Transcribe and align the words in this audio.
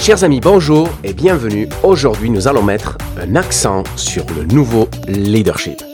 Chers 0.00 0.24
amis, 0.24 0.40
bonjour 0.40 0.88
et 1.04 1.12
bienvenue. 1.12 1.68
Aujourd'hui, 1.82 2.30
nous 2.30 2.48
allons 2.48 2.62
mettre 2.62 2.96
un 3.20 3.36
accent 3.36 3.84
sur 3.96 4.24
le 4.34 4.44
nouveau 4.44 4.88
leadership. 5.06 5.89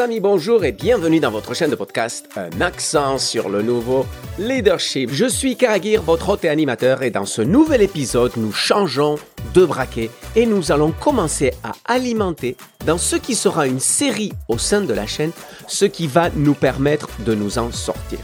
Amis, 0.00 0.20
bonjour 0.20 0.64
et 0.64 0.70
bienvenue 0.70 1.18
dans 1.18 1.32
votre 1.32 1.54
chaîne 1.54 1.70
de 1.70 1.74
podcast 1.74 2.28
Un 2.36 2.60
accent 2.60 3.18
sur 3.18 3.48
le 3.48 3.62
nouveau 3.62 4.06
leadership. 4.38 5.10
Je 5.12 5.24
suis 5.24 5.56
Karagir, 5.56 6.02
votre 6.02 6.28
hôte 6.28 6.44
et 6.44 6.48
animateur 6.48 7.02
et 7.02 7.10
dans 7.10 7.24
ce 7.24 7.42
nouvel 7.42 7.82
épisode, 7.82 8.30
nous 8.36 8.52
changeons 8.52 9.16
de 9.54 9.64
braquet 9.64 10.10
et 10.36 10.46
nous 10.46 10.70
allons 10.70 10.92
commencer 10.92 11.52
à 11.64 11.72
alimenter 11.84 12.56
dans 12.86 12.96
ce 12.96 13.16
qui 13.16 13.34
sera 13.34 13.66
une 13.66 13.80
série 13.80 14.32
au 14.46 14.56
sein 14.56 14.82
de 14.82 14.92
la 14.92 15.06
chaîne, 15.06 15.32
ce 15.66 15.84
qui 15.84 16.06
va 16.06 16.30
nous 16.30 16.54
permettre 16.54 17.08
de 17.26 17.34
nous 17.34 17.58
en 17.58 17.72
sortir. 17.72 18.20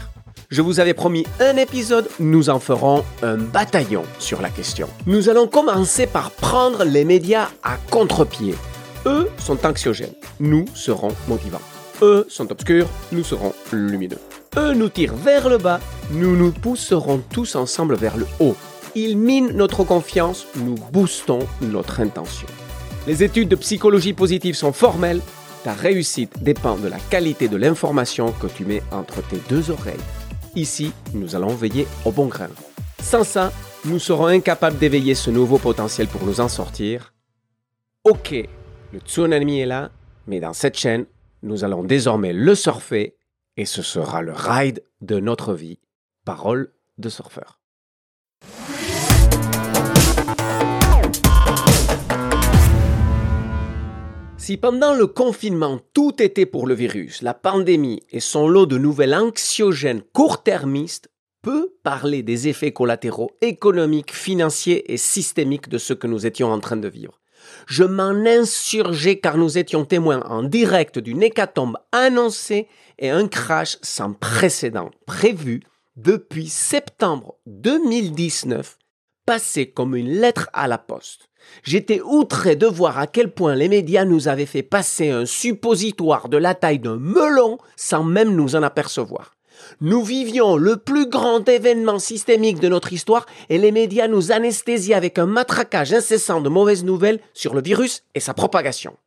Je 0.49 0.61
vous 0.61 0.79
avais 0.79 0.93
promis 0.93 1.25
un 1.41 1.57
épisode, 1.57 2.07
nous 2.21 2.49
en 2.49 2.59
ferons 2.59 3.03
un 3.21 3.35
bataillon 3.35 4.03
sur 4.19 4.41
la 4.41 4.49
question. 4.49 4.87
Nous 5.07 5.27
allons 5.27 5.47
commencer 5.47 6.07
par 6.07 6.31
prendre 6.31 6.85
les 6.85 7.03
médias 7.03 7.49
à 7.63 7.75
contre-pied 7.91 8.55
eux 9.05 9.29
sont 9.37 9.65
anxiogènes, 9.65 10.13
nous 10.39 10.65
serons 10.73 11.11
motivants. 11.27 11.61
Eux 12.01 12.25
sont 12.29 12.51
obscurs, 12.51 12.87
nous 13.11 13.23
serons 13.23 13.53
lumineux. 13.71 14.19
Eux 14.57 14.73
nous 14.73 14.89
tirent 14.89 15.15
vers 15.15 15.49
le 15.49 15.57
bas, 15.57 15.79
nous 16.11 16.35
nous 16.35 16.51
pousserons 16.51 17.21
tous 17.29 17.55
ensemble 17.55 17.95
vers 17.95 18.17
le 18.17 18.27
haut. 18.39 18.55
Ils 18.95 19.17
minent 19.17 19.51
notre 19.53 19.83
confiance, 19.83 20.45
nous 20.55 20.75
boostons 20.91 21.39
notre 21.61 21.99
intention. 21.99 22.47
Les 23.07 23.23
études 23.23 23.49
de 23.49 23.55
psychologie 23.55 24.13
positive 24.13 24.55
sont 24.55 24.73
formelles. 24.73 25.21
Ta 25.63 25.73
réussite 25.73 26.41
dépend 26.41 26.75
de 26.75 26.87
la 26.87 26.97
qualité 27.09 27.47
de 27.47 27.57
l'information 27.57 28.31
que 28.31 28.47
tu 28.47 28.65
mets 28.65 28.83
entre 28.91 29.21
tes 29.27 29.39
deux 29.49 29.71
oreilles. 29.71 29.93
Ici, 30.55 30.91
nous 31.13 31.35
allons 31.35 31.53
veiller 31.55 31.87
au 32.05 32.11
bon 32.11 32.27
grain. 32.27 32.49
Sans 33.01 33.23
ça, 33.23 33.51
nous 33.83 33.99
serons 33.99 34.27
incapables 34.27 34.77
d'éveiller 34.77 35.15
ce 35.15 35.29
nouveau 35.29 35.57
potentiel 35.57 36.07
pour 36.07 36.25
nous 36.25 36.39
en 36.39 36.47
sortir. 36.47 37.13
Ok, 38.03 38.35
le 38.95 39.01
tsunami 39.01 39.59
est 39.59 39.65
là, 39.65 39.91
mais 40.25 40.39
dans 40.39 40.53
cette 40.53 40.77
chaîne, 40.77 41.05
nous 41.43 41.65
allons 41.65 41.83
désormais 41.83 42.31
le 42.31 42.55
surfer 42.55 43.17
et 43.57 43.65
ce 43.65 43.81
sera 43.81 44.21
le 44.21 44.31
ride 44.31 44.83
de 45.01 45.19
notre 45.19 45.53
vie. 45.53 45.79
Parole 46.23 46.71
de 46.97 47.09
surfeur. 47.09 47.59
Si 54.37 54.55
pendant 54.55 54.93
le 54.93 55.07
confinement 55.07 55.79
tout 55.93 56.21
était 56.21 56.45
pour 56.45 56.65
le 56.65 56.73
virus, 56.73 57.21
la 57.21 57.33
pandémie 57.33 58.01
et 58.11 58.21
son 58.21 58.47
lot 58.47 58.65
de 58.65 58.77
nouvelles 58.77 59.15
anxiogènes 59.15 60.03
court-termistes, 60.13 61.09
peut 61.41 61.75
parler 61.83 62.23
des 62.23 62.47
effets 62.47 62.71
collatéraux 62.71 63.31
économiques, 63.41 64.13
financiers 64.13 64.93
et 64.93 64.97
systémiques 64.97 65.67
de 65.67 65.77
ce 65.77 65.93
que 65.93 66.07
nous 66.07 66.25
étions 66.25 66.51
en 66.51 66.59
train 66.59 66.77
de 66.77 66.87
vivre. 66.87 67.19
Je 67.67 67.83
m'en 67.83 68.25
insurgeais 68.25 69.19
car 69.19 69.37
nous 69.37 69.57
étions 69.57 69.85
témoins 69.85 70.21
en 70.23 70.43
direct 70.43 70.99
d'une 70.99 71.23
hécatombe 71.23 71.77
annoncée 71.91 72.67
et 72.99 73.09
un 73.09 73.27
crash 73.27 73.77
sans 73.81 74.13
précédent 74.13 74.91
prévu 75.05 75.61
depuis 75.95 76.47
septembre 76.47 77.35
2019, 77.45 78.77
passé 79.25 79.71
comme 79.71 79.95
une 79.95 80.09
lettre 80.09 80.49
à 80.53 80.67
la 80.67 80.77
poste. 80.77 81.29
J'étais 81.63 82.01
outré 82.01 82.55
de 82.55 82.67
voir 82.67 82.97
à 82.97 83.07
quel 83.07 83.31
point 83.31 83.55
les 83.55 83.69
médias 83.69 84.05
nous 84.05 84.27
avaient 84.27 84.45
fait 84.45 84.63
passer 84.63 85.09
un 85.09 85.25
suppositoire 85.25 86.27
de 86.27 86.37
la 86.37 86.55
taille 86.55 86.79
d'un 86.79 86.97
melon 86.97 87.57
sans 87.75 88.03
même 88.03 88.35
nous 88.35 88.55
en 88.55 88.63
apercevoir. 88.63 89.35
Nous 89.81 90.03
vivions 90.03 90.57
le 90.57 90.77
plus 90.77 91.07
grand 91.07 91.47
événement 91.47 91.99
systémique 91.99 92.59
de 92.59 92.67
notre 92.67 92.93
histoire 92.93 93.25
et 93.49 93.57
les 93.57 93.71
médias 93.71 94.07
nous 94.07 94.31
anesthésiaient 94.31 94.95
avec 94.95 95.19
un 95.19 95.25
matraquage 95.25 95.93
incessant 95.93 96.41
de 96.41 96.49
mauvaises 96.49 96.83
nouvelles 96.83 97.19
sur 97.33 97.53
le 97.53 97.61
virus 97.61 98.03
et 98.15 98.19
sa 98.19 98.33
propagation. 98.33 98.97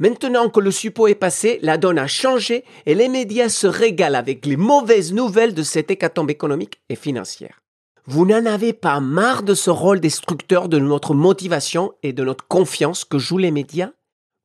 Maintenant 0.00 0.48
que 0.48 0.58
le 0.58 0.72
suppôt 0.72 1.06
est 1.06 1.14
passé, 1.14 1.60
la 1.62 1.78
donne 1.78 1.98
a 1.98 2.08
changé 2.08 2.64
et 2.84 2.94
les 2.94 3.08
médias 3.08 3.48
se 3.48 3.68
régalent 3.68 4.18
avec 4.18 4.44
les 4.44 4.56
mauvaises 4.56 5.12
nouvelles 5.12 5.54
de 5.54 5.62
cette 5.62 5.90
hécatombe 5.90 6.30
économique 6.30 6.80
et 6.88 6.96
financière. 6.96 7.60
Vous 8.06 8.26
n'en 8.26 8.44
avez 8.44 8.72
pas 8.72 9.00
marre 9.00 9.44
de 9.44 9.54
ce 9.54 9.70
rôle 9.70 10.00
destructeur 10.00 10.68
de 10.68 10.78
notre 10.78 11.14
motivation 11.14 11.92
et 12.02 12.12
de 12.12 12.24
notre 12.24 12.46
confiance 12.46 13.04
que 13.04 13.18
jouent 13.18 13.38
les 13.38 13.52
médias? 13.52 13.92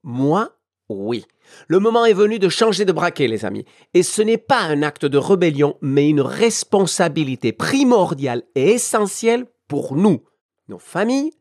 Moi, 0.04 0.52
oui. 0.90 1.26
Le 1.68 1.80
moment 1.80 2.06
est 2.06 2.14
venu 2.14 2.40
de 2.40 2.50
changer 2.50 2.84
de 2.86 2.92
braquet, 2.92 3.28
les 3.28 3.46
amis. 3.46 3.66
Et 3.94 4.04
ce 4.04 4.22
n'est 4.22 4.38
pas 4.38 4.62
un 4.62 4.82
acte 4.82 5.06
de 5.06 5.18
rébellion, 5.18 5.78
mais 5.82 6.10
une 6.10 6.22
responsabilité 6.22 7.52
primordiale 7.52 8.44
et 8.56 8.72
essentielle 8.72 9.46
pour 9.68 9.96
nous, 9.96 10.24
nos 10.68 10.80
familles 10.80 11.32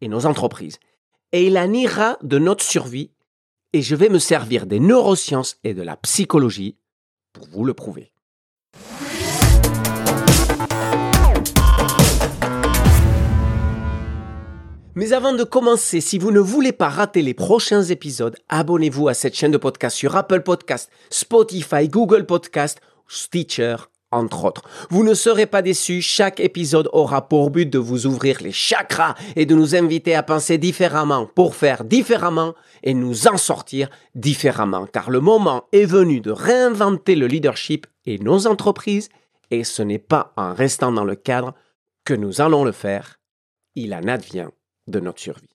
et 0.00 0.08
nos 0.08 0.26
entreprises. 0.26 0.78
Et 1.32 1.46
il 1.46 1.58
en 1.58 1.72
ira 1.72 2.18
de 2.22 2.38
notre 2.38 2.64
survie. 2.64 3.10
Et 3.72 3.82
je 3.82 3.96
vais 3.96 4.08
me 4.08 4.18
servir 4.18 4.66
des 4.66 4.80
neurosciences 4.80 5.56
et 5.64 5.74
de 5.74 5.82
la 5.82 5.96
psychologie 5.96 6.76
pour 7.32 7.46
vous 7.48 7.64
le 7.64 7.74
prouver. 7.74 8.12
Mais 14.94 15.14
avant 15.14 15.32
de 15.32 15.42
commencer, 15.42 16.02
si 16.02 16.18
vous 16.18 16.30
ne 16.30 16.38
voulez 16.38 16.72
pas 16.72 16.90
rater 16.90 17.22
les 17.22 17.32
prochains 17.32 17.82
épisodes, 17.82 18.36
abonnez-vous 18.50 19.08
à 19.08 19.14
cette 19.14 19.34
chaîne 19.34 19.50
de 19.50 19.56
podcast 19.56 19.96
sur 19.96 20.16
Apple 20.16 20.42
Podcast, 20.42 20.90
Spotify, 21.08 21.88
Google 21.88 22.26
Podcast, 22.26 22.78
Stitcher, 23.08 23.76
entre 24.10 24.44
autres. 24.44 24.64
Vous 24.90 25.02
ne 25.02 25.14
serez 25.14 25.46
pas 25.46 25.62
déçus, 25.62 26.02
chaque 26.02 26.40
épisode 26.40 26.90
aura 26.92 27.26
pour 27.26 27.50
but 27.50 27.70
de 27.70 27.78
vous 27.78 28.04
ouvrir 28.06 28.42
les 28.42 28.52
chakras 28.52 29.14
et 29.34 29.46
de 29.46 29.54
nous 29.54 29.74
inviter 29.74 30.14
à 30.14 30.22
penser 30.22 30.58
différemment 30.58 31.24
pour 31.24 31.54
faire 31.54 31.84
différemment 31.84 32.52
et 32.82 32.92
nous 32.92 33.28
en 33.28 33.38
sortir 33.38 33.88
différemment. 34.14 34.84
Car 34.84 35.10
le 35.10 35.20
moment 35.20 35.64
est 35.72 35.86
venu 35.86 36.20
de 36.20 36.32
réinventer 36.32 37.14
le 37.14 37.28
leadership 37.28 37.86
et 38.04 38.18
nos 38.18 38.46
entreprises 38.46 39.08
et 39.50 39.64
ce 39.64 39.82
n'est 39.82 39.98
pas 39.98 40.34
en 40.36 40.52
restant 40.52 40.92
dans 40.92 41.04
le 41.04 41.16
cadre 41.16 41.54
que 42.04 42.12
nous 42.12 42.42
allons 42.42 42.64
le 42.64 42.72
faire. 42.72 43.20
Il 43.74 43.94
en 43.94 44.06
advient 44.06 44.48
de 44.86 45.00
notre 45.00 45.20
survie. 45.20 45.48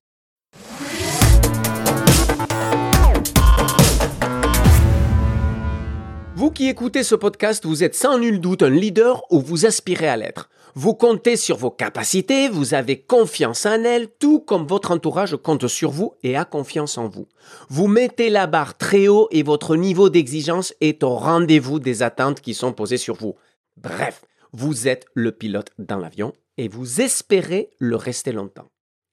Vous 6.35 6.51
qui 6.51 6.67
écoutez 6.67 7.03
ce 7.03 7.15
podcast, 7.15 7.65
vous 7.65 7.83
êtes 7.83 7.95
sans 7.95 8.19
nul 8.19 8.39
doute 8.39 8.61
un 8.61 8.69
leader 8.69 9.23
ou 9.31 9.41
vous 9.41 9.65
aspirez 9.65 10.07
à 10.07 10.17
l'être. 10.17 10.49
Vous 10.75 10.93
comptez 10.93 11.35
sur 11.35 11.57
vos 11.57 11.71
capacités, 11.71 12.47
vous 12.47 12.75
avez 12.75 13.01
confiance 13.01 13.65
en 13.65 13.83
elles, 13.83 14.07
tout 14.19 14.39
comme 14.39 14.67
votre 14.67 14.91
entourage 14.91 15.35
compte 15.35 15.67
sur 15.67 15.89
vous 15.89 16.13
et 16.21 16.37
a 16.37 16.45
confiance 16.45 16.99
en 16.99 17.09
vous. 17.09 17.27
Vous 17.69 17.87
mettez 17.87 18.29
la 18.29 18.45
barre 18.45 18.77
très 18.77 19.07
haut 19.07 19.27
et 19.31 19.41
votre 19.41 19.75
niveau 19.75 20.09
d'exigence 20.09 20.75
est 20.79 21.01
au 21.01 21.15
rendez-vous 21.15 21.79
des 21.79 22.03
attentes 22.03 22.41
qui 22.41 22.53
sont 22.53 22.73
posées 22.73 22.97
sur 22.97 23.15
vous. 23.15 23.33
Bref, 23.75 24.21
vous 24.53 24.87
êtes 24.87 25.07
le 25.15 25.31
pilote 25.31 25.71
dans 25.79 25.97
l'avion 25.97 26.33
et 26.57 26.67
vous 26.67 27.01
espérez 27.01 27.71
le 27.79 27.95
rester 27.95 28.31
longtemps. 28.31 28.69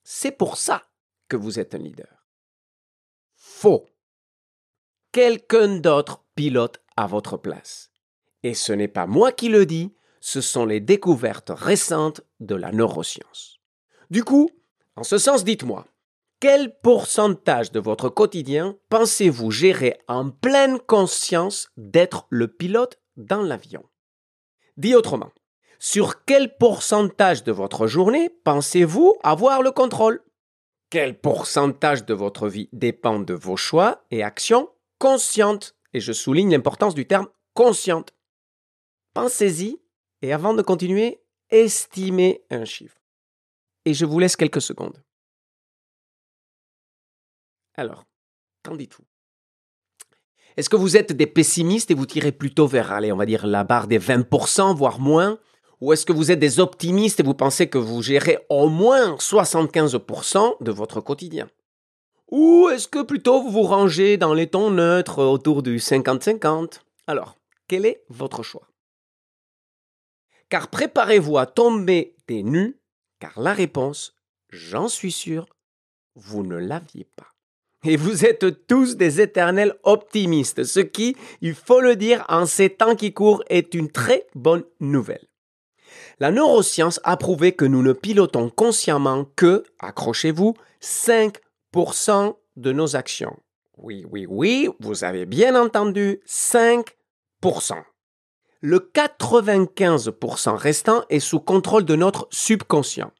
C'est 0.07 0.33
pour 0.33 0.57
ça 0.57 0.87
que 1.27 1.35
vous 1.35 1.59
êtes 1.59 1.73
un 1.73 1.79
leader. 1.79 2.27
Faux. 3.33 3.87
Quelqu'un 5.11 5.79
d'autre 5.79 6.23
pilote 6.35 6.79
à 6.95 7.07
votre 7.07 7.37
place. 7.37 7.89
Et 8.43 8.53
ce 8.53 8.71
n'est 8.71 8.87
pas 8.87 9.07
moi 9.07 9.31
qui 9.31 9.49
le 9.49 9.65
dis, 9.65 9.95
ce 10.19 10.41
sont 10.41 10.63
les 10.63 10.79
découvertes 10.79 11.49
récentes 11.49 12.21
de 12.39 12.53
la 12.53 12.71
neuroscience. 12.71 13.57
Du 14.11 14.23
coup, 14.23 14.51
en 14.95 15.03
ce 15.03 15.17
sens, 15.17 15.43
dites-moi, 15.43 15.87
quel 16.39 16.77
pourcentage 16.81 17.71
de 17.71 17.79
votre 17.79 18.09
quotidien 18.09 18.77
pensez-vous 18.89 19.49
gérer 19.49 19.97
en 20.07 20.29
pleine 20.29 20.79
conscience 20.79 21.71
d'être 21.77 22.27
le 22.29 22.47
pilote 22.47 23.01
dans 23.17 23.41
l'avion? 23.41 23.83
Dit 24.77 24.93
autrement, 24.93 25.31
sur 25.79 26.23
quel 26.25 26.57
pourcentage 26.57 27.43
de 27.43 27.51
votre 27.51 27.87
journée 27.87 28.29
pensez-vous 28.43 29.15
avoir 29.23 29.61
le 29.61 29.71
contrôle? 29.71 30.21
Quel 30.89 31.19
pourcentage 31.19 32.05
de 32.05 32.13
votre 32.13 32.47
vie 32.47 32.69
dépend 32.71 33.19
de 33.19 33.33
vos 33.33 33.57
choix 33.57 34.05
et 34.11 34.23
actions 34.23 34.69
conscientes? 34.99 35.75
Et 35.93 35.99
je 35.99 36.13
souligne 36.13 36.51
l'importance 36.51 36.95
du 36.95 37.07
terme 37.07 37.27
consciente. 37.53 38.13
Pensez-y 39.13 39.79
et 40.21 40.33
avant 40.33 40.53
de 40.53 40.61
continuer, 40.61 41.21
estimez 41.49 42.43
un 42.49 42.65
chiffre. 42.65 42.99
Et 43.85 43.93
je 43.93 44.05
vous 44.05 44.19
laisse 44.19 44.35
quelques 44.35 44.61
secondes. 44.61 45.01
Alors, 47.75 48.05
qu'en 48.63 48.75
dites-vous? 48.75 49.05
Est-ce 50.57 50.69
que 50.69 50.75
vous 50.77 50.95
êtes 50.95 51.11
des 51.11 51.27
pessimistes 51.27 51.91
et 51.91 51.95
vous 51.95 52.05
tirez 52.05 52.31
plutôt 52.31 52.67
vers, 52.67 52.91
allez, 52.91 53.11
on 53.11 53.17
va 53.17 53.25
la 53.25 53.63
barre 53.63 53.87
des 53.87 53.99
20%, 53.99 54.73
voire 54.75 54.99
moins? 54.99 55.37
Ou 55.81 55.93
est-ce 55.93 56.05
que 56.05 56.13
vous 56.13 56.31
êtes 56.31 56.39
des 56.39 56.59
optimistes 56.59 57.19
et 57.19 57.23
vous 57.23 57.33
pensez 57.33 57.67
que 57.67 57.77
vous 57.77 58.01
gérez 58.01 58.39
au 58.49 58.69
moins 58.69 59.15
75% 59.15 60.63
de 60.63 60.71
votre 60.71 61.01
quotidien? 61.01 61.49
Ou 62.31 62.69
est-ce 62.69 62.87
que 62.87 63.03
plutôt 63.03 63.41
vous 63.41 63.51
vous 63.51 63.63
rangez 63.63 64.17
dans 64.17 64.33
les 64.33 64.47
tons 64.47 64.71
neutres 64.71 65.23
autour 65.23 65.61
du 65.61 65.77
50-50 65.77 66.81
Alors, 67.07 67.37
quel 67.67 67.85
est 67.85 68.03
votre 68.09 68.41
choix? 68.41 68.67
Car 70.49 70.69
préparez-vous 70.69 71.37
à 71.37 71.45
tomber 71.45 72.15
des 72.27 72.43
nues, 72.43 72.79
car 73.19 73.39
la 73.39 73.53
réponse, 73.53 74.15
j'en 74.49 74.87
suis 74.87 75.11
sûr, 75.11 75.47
vous 76.15 76.43
ne 76.43 76.55
l'aviez 76.55 77.07
pas. 77.15 77.27
Et 77.83 77.97
vous 77.97 78.25
êtes 78.25 78.65
tous 78.65 78.95
des 78.95 79.21
éternels 79.21 79.75
optimistes, 79.83 80.63
ce 80.63 80.79
qui, 80.79 81.15
il 81.41 81.53
faut 81.53 81.81
le 81.81 81.95
dire, 81.95 82.25
en 82.29 82.47
ces 82.47 82.71
temps 82.71 82.95
qui 82.95 83.13
courent, 83.13 83.43
est 83.49 83.75
une 83.75 83.91
très 83.91 84.25
bonne 84.33 84.63
nouvelle. 84.79 85.27
La 86.19 86.31
neuroscience 86.31 87.01
a 87.03 87.17
prouvé 87.17 87.51
que 87.51 87.65
nous 87.65 87.81
ne 87.81 87.91
pilotons 87.91 88.49
consciemment 88.49 89.25
que, 89.35 89.63
accrochez-vous, 89.79 90.53
5% 90.81 92.35
de 92.55 92.71
nos 92.71 92.95
actions. 92.95 93.37
Oui, 93.77 94.05
oui, 94.09 94.25
oui, 94.29 94.69
vous 94.79 95.03
avez 95.03 95.25
bien 95.25 95.61
entendu, 95.61 96.21
5%. 96.25 96.85
Le 98.61 98.79
95% 98.79 100.55
restant 100.55 101.03
est 101.09 101.19
sous 101.19 101.41
contrôle 101.41 101.83
de 101.83 101.95
notre 101.95 102.27
subconscient. 102.31 103.11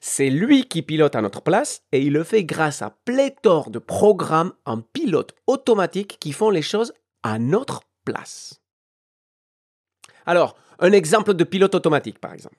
C'est 0.00 0.30
lui 0.30 0.68
qui 0.68 0.82
pilote 0.82 1.16
à 1.16 1.22
notre 1.22 1.42
place 1.42 1.82
et 1.90 2.00
il 2.00 2.12
le 2.12 2.22
fait 2.22 2.44
grâce 2.44 2.82
à 2.82 2.96
pléthore 3.04 3.70
de 3.70 3.80
programmes 3.80 4.52
en 4.64 4.80
pilote 4.80 5.34
automatique 5.48 6.18
qui 6.20 6.32
font 6.32 6.50
les 6.50 6.62
choses 6.62 6.92
à 7.24 7.40
notre 7.40 7.82
place. 8.04 8.60
Alors, 10.28 10.56
un 10.78 10.92
exemple 10.92 11.32
de 11.32 11.42
pilote 11.42 11.74
automatique, 11.74 12.18
par 12.18 12.34
exemple. 12.34 12.58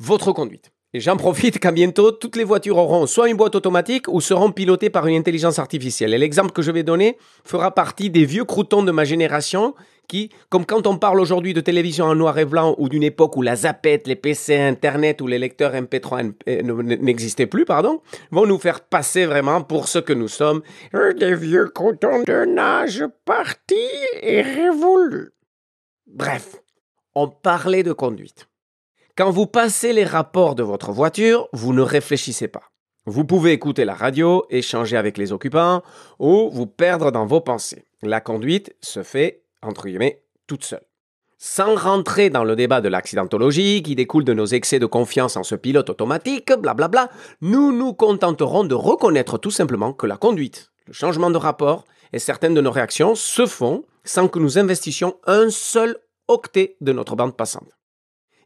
Votre 0.00 0.32
conduite. 0.32 0.72
Et 0.92 0.98
j'en 0.98 1.16
profite 1.16 1.60
car 1.60 1.72
bientôt, 1.72 2.10
toutes 2.10 2.34
les 2.34 2.42
voitures 2.42 2.76
auront 2.76 3.06
soit 3.06 3.28
une 3.28 3.36
boîte 3.36 3.54
automatique 3.54 4.08
ou 4.08 4.20
seront 4.20 4.50
pilotées 4.50 4.90
par 4.90 5.06
une 5.06 5.16
intelligence 5.16 5.60
artificielle. 5.60 6.12
Et 6.12 6.18
l'exemple 6.18 6.50
que 6.50 6.60
je 6.60 6.72
vais 6.72 6.82
donner 6.82 7.16
fera 7.44 7.72
partie 7.72 8.10
des 8.10 8.24
vieux 8.24 8.44
croutons 8.44 8.82
de 8.82 8.90
ma 8.90 9.04
génération 9.04 9.76
qui, 10.08 10.30
comme 10.48 10.66
quand 10.66 10.88
on 10.88 10.98
parle 10.98 11.20
aujourd'hui 11.20 11.54
de 11.54 11.60
télévision 11.60 12.06
en 12.06 12.16
noir 12.16 12.36
et 12.36 12.46
blanc 12.46 12.74
ou 12.78 12.88
d'une 12.88 13.04
époque 13.04 13.36
où 13.36 13.42
la 13.42 13.54
zapette, 13.54 14.08
les 14.08 14.16
PC, 14.16 14.56
Internet 14.56 15.20
ou 15.20 15.28
les 15.28 15.38
lecteurs 15.38 15.74
MP3 15.74 16.32
euh, 16.48 16.62
n'existaient 16.82 17.46
plus, 17.46 17.64
pardon, 17.64 18.02
vont 18.32 18.46
nous 18.46 18.58
faire 18.58 18.80
passer 18.80 19.24
vraiment 19.24 19.62
pour 19.62 19.86
ce 19.86 20.00
que 20.00 20.12
nous 20.12 20.26
sommes, 20.28 20.62
des 20.92 21.36
vieux 21.36 21.68
croutons 21.68 22.24
de 22.26 22.44
nage 22.44 23.04
partis 23.24 23.76
et 24.20 24.42
révolus. 24.42 25.30
Bref, 26.06 26.56
on 27.14 27.28
parlait 27.28 27.82
de 27.82 27.92
conduite. 27.92 28.48
Quand 29.16 29.30
vous 29.30 29.46
passez 29.46 29.92
les 29.92 30.04
rapports 30.04 30.54
de 30.54 30.62
votre 30.62 30.92
voiture, 30.92 31.48
vous 31.52 31.72
ne 31.72 31.82
réfléchissez 31.82 32.48
pas. 32.48 32.70
Vous 33.04 33.24
pouvez 33.24 33.52
écouter 33.52 33.84
la 33.84 33.94
radio, 33.94 34.44
échanger 34.50 34.96
avec 34.96 35.18
les 35.18 35.32
occupants 35.32 35.82
ou 36.18 36.50
vous 36.52 36.66
perdre 36.66 37.10
dans 37.10 37.26
vos 37.26 37.40
pensées. 37.40 37.86
La 38.02 38.20
conduite 38.20 38.76
se 38.80 39.02
fait, 39.02 39.42
entre 39.62 39.86
guillemets, 39.86 40.22
toute 40.46 40.64
seule. 40.64 40.84
Sans 41.38 41.74
rentrer 41.74 42.30
dans 42.30 42.44
le 42.44 42.54
débat 42.54 42.80
de 42.80 42.88
l'accidentologie 42.88 43.82
qui 43.82 43.94
découle 43.94 44.24
de 44.24 44.34
nos 44.34 44.46
excès 44.46 44.78
de 44.78 44.86
confiance 44.86 45.36
en 45.36 45.42
ce 45.42 45.54
pilote 45.54 45.88
automatique, 45.88 46.52
blablabla, 46.52 47.10
nous 47.40 47.72
nous 47.72 47.94
contenterons 47.94 48.64
de 48.64 48.74
reconnaître 48.74 49.38
tout 49.38 49.50
simplement 49.50 49.92
que 49.92 50.06
la 50.06 50.16
conduite, 50.16 50.70
le 50.86 50.92
changement 50.92 51.30
de 51.30 51.36
rapport 51.38 51.84
et 52.12 52.18
certaines 52.18 52.54
de 52.54 52.60
nos 52.60 52.72
réactions 52.72 53.14
se 53.14 53.46
font 53.46 53.84
sans 54.04 54.28
que 54.28 54.38
nous 54.38 54.58
investissions 54.58 55.16
un 55.26 55.50
seul 55.50 55.96
octet 56.28 56.76
de 56.80 56.92
notre 56.92 57.16
bande 57.16 57.36
passante. 57.36 57.78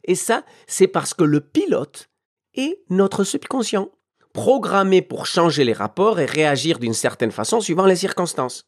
Et 0.05 0.15
ça, 0.15 0.43
c'est 0.67 0.87
parce 0.87 1.13
que 1.13 1.23
le 1.23 1.39
pilote 1.39 2.09
est 2.55 2.83
notre 2.89 3.23
subconscient, 3.23 3.89
programmé 4.33 5.01
pour 5.01 5.25
changer 5.25 5.63
les 5.63 5.73
rapports 5.73 6.19
et 6.19 6.25
réagir 6.25 6.79
d'une 6.79 6.93
certaine 6.93 7.31
façon 7.31 7.61
suivant 7.61 7.85
les 7.85 7.95
circonstances. 7.95 8.65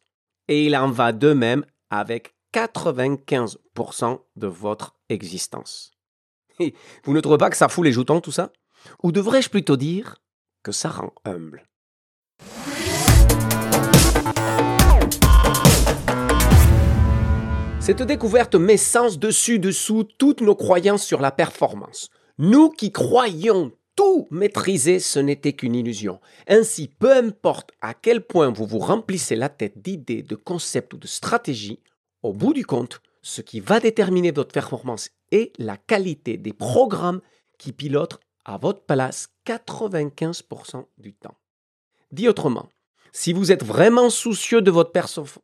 Et 0.48 0.64
il 0.64 0.76
en 0.76 0.90
va 0.90 1.12
de 1.12 1.32
même 1.32 1.64
avec 1.90 2.34
95% 2.54 4.20
de 4.36 4.46
votre 4.46 4.96
existence. 5.08 5.92
vous 7.04 7.12
ne 7.12 7.20
trouvez 7.20 7.38
pas 7.38 7.50
que 7.50 7.56
ça 7.56 7.68
fout 7.68 7.84
les 7.84 7.92
joutons 7.92 8.20
tout 8.20 8.32
ça? 8.32 8.52
Ou 9.02 9.12
devrais-je 9.12 9.50
plutôt 9.50 9.76
dire 9.76 10.22
que 10.62 10.72
ça 10.72 10.88
rend 10.88 11.12
humble? 11.24 11.66
Cette 17.86 18.02
découverte 18.02 18.56
met 18.56 18.78
sens 18.78 19.16
dessus-dessous 19.16 20.02
toutes 20.18 20.40
nos 20.40 20.56
croyances 20.56 21.04
sur 21.04 21.20
la 21.20 21.30
performance. 21.30 22.10
Nous 22.36 22.68
qui 22.68 22.90
croyions 22.90 23.70
tout 23.94 24.26
maîtriser, 24.32 24.98
ce 24.98 25.20
n'était 25.20 25.52
qu'une 25.52 25.76
illusion. 25.76 26.20
Ainsi, 26.48 26.88
peu 26.88 27.12
importe 27.12 27.70
à 27.80 27.94
quel 27.94 28.26
point 28.26 28.50
vous 28.50 28.66
vous 28.66 28.80
remplissez 28.80 29.36
la 29.36 29.48
tête 29.48 29.80
d'idées, 29.82 30.24
de 30.24 30.34
concepts 30.34 30.94
ou 30.94 30.96
de 30.96 31.06
stratégies, 31.06 31.78
au 32.24 32.32
bout 32.32 32.52
du 32.52 32.66
compte, 32.66 33.00
ce 33.22 33.40
qui 33.40 33.60
va 33.60 33.78
déterminer 33.78 34.32
votre 34.32 34.50
performance 34.50 35.10
est 35.30 35.52
la 35.60 35.76
qualité 35.76 36.38
des 36.38 36.52
programmes 36.52 37.20
qui 37.56 37.70
pilotent 37.70 38.18
à 38.44 38.56
votre 38.56 38.82
place 38.82 39.28
95% 39.46 40.86
du 40.98 41.14
temps. 41.14 41.38
Dit 42.10 42.28
autrement, 42.28 42.68
si 43.12 43.32
vous 43.32 43.52
êtes 43.52 43.64
vraiment 43.64 44.10
soucieux 44.10 44.60
de 44.60 44.72
votre 44.72 44.90
performance, 44.90 45.38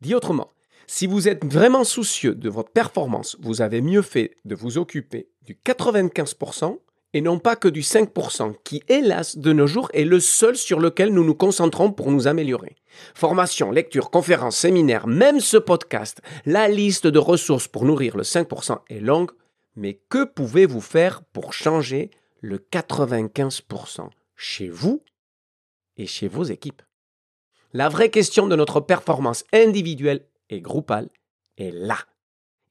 Dit 0.00 0.14
autrement, 0.14 0.50
si 0.86 1.06
vous 1.06 1.28
êtes 1.28 1.44
vraiment 1.44 1.84
soucieux 1.84 2.34
de 2.34 2.48
votre 2.48 2.70
performance, 2.70 3.36
vous 3.40 3.60
avez 3.60 3.80
mieux 3.80 4.02
fait 4.02 4.36
de 4.44 4.54
vous 4.54 4.78
occuper 4.78 5.28
du 5.42 5.54
95% 5.54 6.78
et 7.12 7.20
non 7.20 7.38
pas 7.38 7.54
que 7.54 7.68
du 7.68 7.80
5% 7.80 8.54
qui, 8.64 8.82
hélas, 8.88 9.36
de 9.36 9.52
nos 9.52 9.66
jours 9.66 9.90
est 9.92 10.04
le 10.04 10.20
seul 10.20 10.56
sur 10.56 10.80
lequel 10.80 11.12
nous 11.12 11.24
nous 11.24 11.34
concentrons 11.34 11.92
pour 11.92 12.10
nous 12.10 12.28
améliorer. 12.28 12.76
Formation, 13.14 13.70
lecture, 13.70 14.10
conférences, 14.10 14.56
séminaires, 14.56 15.06
même 15.06 15.40
ce 15.40 15.56
podcast, 15.56 16.22
la 16.46 16.68
liste 16.68 17.06
de 17.06 17.18
ressources 17.18 17.68
pour 17.68 17.84
nourrir 17.84 18.16
le 18.16 18.22
5% 18.22 18.78
est 18.88 19.00
longue, 19.00 19.32
mais 19.76 20.00
que 20.08 20.24
pouvez-vous 20.24 20.80
faire 20.80 21.22
pour 21.24 21.52
changer 21.52 22.10
le 22.40 22.58
95% 22.58 24.08
chez 24.36 24.68
vous 24.68 25.02
et 25.96 26.06
chez 26.06 26.28
vos 26.28 26.44
équipes? 26.44 26.82
La 27.72 27.88
vraie 27.88 28.10
question 28.10 28.46
de 28.46 28.56
notre 28.56 28.80
performance 28.80 29.44
individuelle 29.52 30.26
et 30.48 30.60
groupale 30.60 31.08
est 31.56 31.70
là. 31.70 31.98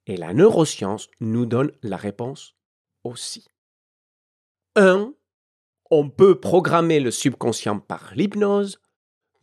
Et 0.07 0.17
la 0.17 0.33
neuroscience 0.33 1.07
nous 1.19 1.45
donne 1.45 1.71
la 1.83 1.97
réponse 1.97 2.55
aussi. 3.03 3.47
1. 4.75 5.13
On 5.91 6.09
peut 6.09 6.39
programmer 6.39 6.99
le 6.99 7.11
subconscient 7.11 7.79
par 7.79 8.11
l'hypnose. 8.15 8.79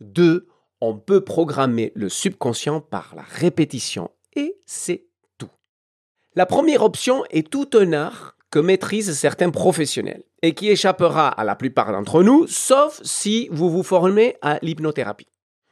2. 0.01 0.47
On 0.81 0.97
peut 0.97 1.23
programmer 1.23 1.91
le 1.95 2.09
subconscient 2.09 2.81
par 2.81 3.15
la 3.15 3.23
répétition. 3.23 4.11
Et 4.35 4.59
c'est 4.65 5.07
tout. 5.37 5.49
La 6.35 6.45
première 6.45 6.83
option 6.83 7.23
est 7.31 7.49
tout 7.49 7.69
un 7.73 7.93
art 7.93 8.37
que 8.51 8.59
maîtrisent 8.59 9.17
certains 9.17 9.49
professionnels 9.49 10.23
et 10.41 10.53
qui 10.53 10.69
échappera 10.69 11.27
à 11.29 11.43
la 11.43 11.55
plupart 11.55 11.91
d'entre 11.91 12.23
nous, 12.23 12.47
sauf 12.47 13.01
si 13.03 13.49
vous 13.51 13.69
vous 13.69 13.83
formez 13.83 14.35
à 14.41 14.59
l'hypnothérapie. 14.61 15.27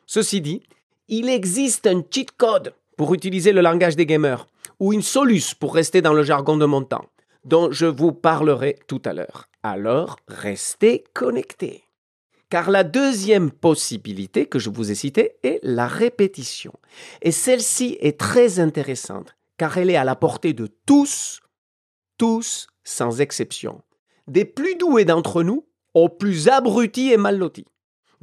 Ceci 0.06 0.42
dit, 0.42 0.62
il 1.08 1.30
existe 1.30 1.88
un 1.88 2.04
cheat 2.10 2.32
code 2.32 2.74
pour 2.98 3.14
utiliser 3.14 3.52
le 3.52 3.62
langage 3.62 3.96
des 3.96 4.06
gamers, 4.06 4.48
ou 4.80 4.94
une 4.94 5.02
soluce 5.02 5.54
pour 5.54 5.74
rester 5.76 6.02
dans 6.02 6.14
le 6.14 6.24
jargon 6.24 6.58
de 6.58 6.66
mon 6.66 6.84
temps, 6.84 7.06
dont 7.44 7.72
je 7.72 7.86
vous 7.86 8.12
parlerai 8.12 8.78
tout 8.88 9.02
à 9.06 9.14
l'heure. 9.14 9.50
Alors, 9.64 10.18
restez 10.28 11.04
connectés. 11.14 11.84
Car 12.50 12.70
la 12.70 12.84
deuxième 12.84 13.52
possibilité 13.52 14.46
que 14.46 14.60
je 14.60 14.70
vous 14.70 14.92
ai 14.92 14.96
citée 14.96 15.36
est 15.44 15.60
la 15.64 15.88
répétition. 15.88 16.74
Et 17.22 17.32
celle-ci 17.32 17.98
est 18.00 18.20
très 18.20 18.60
intéressante, 18.60 19.36
car 19.58 19.78
elle 19.78 19.90
est 19.90 19.96
à 19.96 20.04
la 20.04 20.16
portée 20.16 20.54
de 20.54 20.68
tous, 20.86 21.42
tous 22.18 22.68
sans 22.84 23.20
exception, 23.20 23.82
des 24.28 24.46
plus 24.46 24.76
doués 24.76 25.06
d'entre 25.06 25.44
nous 25.44 25.66
aux 25.94 26.10
plus 26.10 26.48
abrutis 26.48 27.12
et 27.12 27.18
mal 27.18 27.38
lotis. 27.38 27.66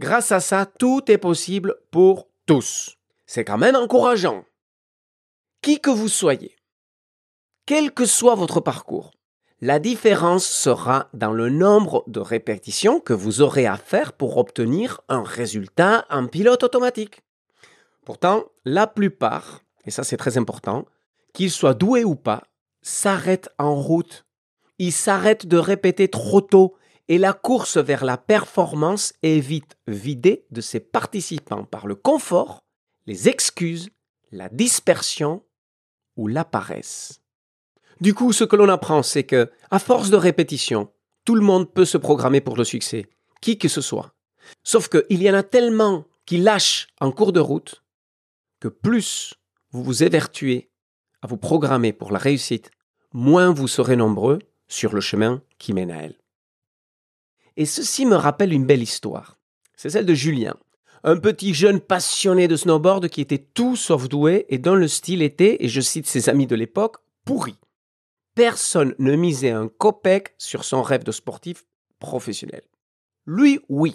Grâce 0.02 0.32
à 0.32 0.40
ça, 0.40 0.66
tout 0.66 1.12
est 1.12 1.16
possible 1.16 1.76
pour 1.92 2.26
tous. 2.44 2.96
C'est 3.24 3.44
quand 3.44 3.56
même 3.56 3.76
encourageant. 3.76 4.44
Qui 5.60 5.78
que 5.78 5.90
vous 5.90 6.08
soyez, 6.08 6.56
quel 7.66 7.92
que 7.92 8.04
soit 8.04 8.34
votre 8.34 8.58
parcours, 8.58 9.12
la 9.60 9.78
différence 9.78 10.44
sera 10.44 11.08
dans 11.14 11.30
le 11.30 11.50
nombre 11.50 12.02
de 12.08 12.18
répétitions 12.18 12.98
que 12.98 13.12
vous 13.12 13.42
aurez 13.42 13.68
à 13.68 13.76
faire 13.76 14.12
pour 14.12 14.38
obtenir 14.38 15.02
un 15.08 15.22
résultat 15.22 16.04
en 16.10 16.26
pilote 16.26 16.64
automatique. 16.64 17.22
Pourtant, 18.04 18.46
la 18.64 18.88
plupart, 18.88 19.60
et 19.84 19.92
ça 19.92 20.02
c'est 20.02 20.16
très 20.16 20.36
important, 20.36 20.84
qu'ils 21.32 21.52
soient 21.52 21.74
doués 21.74 22.02
ou 22.02 22.16
pas, 22.16 22.42
s'arrêtent 22.82 23.50
en 23.56 23.76
route. 23.76 24.26
Ils 24.80 24.90
s'arrêtent 24.90 25.46
de 25.46 25.58
répéter 25.58 26.08
trop 26.08 26.40
tôt 26.40 26.74
et 27.12 27.18
la 27.18 27.34
course 27.34 27.76
vers 27.76 28.06
la 28.06 28.16
performance 28.16 29.12
est 29.22 29.38
vite 29.38 29.76
vidée 29.86 30.46
de 30.50 30.62
ses 30.62 30.80
participants 30.80 31.64
par 31.64 31.86
le 31.86 31.94
confort, 31.94 32.64
les 33.04 33.28
excuses, 33.28 33.90
la 34.30 34.48
dispersion 34.48 35.42
ou 36.16 36.26
la 36.26 36.46
paresse. 36.46 37.20
Du 38.00 38.14
coup, 38.14 38.32
ce 38.32 38.44
que 38.44 38.56
l'on 38.56 38.70
apprend, 38.70 39.02
c'est 39.02 39.24
que, 39.24 39.50
à 39.70 39.78
force 39.78 40.08
de 40.08 40.16
répétition, 40.16 40.90
tout 41.26 41.34
le 41.34 41.42
monde 41.42 41.70
peut 41.70 41.84
se 41.84 41.98
programmer 41.98 42.40
pour 42.40 42.56
le 42.56 42.64
succès, 42.64 43.04
qui 43.42 43.58
que 43.58 43.68
ce 43.68 43.82
soit. 43.82 44.14
Sauf 44.64 44.88
qu'il 44.88 45.22
y 45.22 45.30
en 45.30 45.34
a 45.34 45.42
tellement 45.42 46.06
qui 46.24 46.38
lâchent 46.38 46.86
en 46.98 47.12
cours 47.12 47.34
de 47.34 47.40
route 47.40 47.84
que 48.58 48.68
plus 48.68 49.34
vous 49.70 49.84
vous 49.84 50.02
évertuez 50.02 50.70
à 51.20 51.26
vous 51.26 51.36
programmer 51.36 51.92
pour 51.92 52.10
la 52.10 52.18
réussite, 52.18 52.70
moins 53.12 53.52
vous 53.52 53.68
serez 53.68 53.96
nombreux 53.96 54.38
sur 54.66 54.94
le 54.94 55.02
chemin 55.02 55.42
qui 55.58 55.74
mène 55.74 55.90
à 55.90 56.04
elle. 56.04 56.21
Et 57.56 57.66
ceci 57.66 58.06
me 58.06 58.16
rappelle 58.16 58.52
une 58.52 58.66
belle 58.66 58.82
histoire. 58.82 59.38
C'est 59.76 59.90
celle 59.90 60.06
de 60.06 60.14
Julien, 60.14 60.56
un 61.04 61.16
petit 61.16 61.54
jeune 61.54 61.80
passionné 61.80 62.48
de 62.48 62.56
snowboard 62.56 63.08
qui 63.08 63.20
était 63.20 63.38
tout 63.38 63.76
sauf 63.76 64.08
doué 64.08 64.46
et 64.48 64.58
dont 64.58 64.74
le 64.74 64.88
style 64.88 65.22
était, 65.22 65.56
et 65.60 65.68
je 65.68 65.80
cite 65.80 66.06
ses 66.06 66.28
amis 66.28 66.46
de 66.46 66.54
l'époque, 66.54 66.96
pourri. 67.24 67.56
Personne 68.34 68.94
ne 68.98 69.14
misait 69.16 69.50
un 69.50 69.68
copec 69.68 70.34
sur 70.38 70.64
son 70.64 70.82
rêve 70.82 71.04
de 71.04 71.12
sportif 71.12 71.64
professionnel. 71.98 72.62
Lui, 73.26 73.60
oui. 73.68 73.94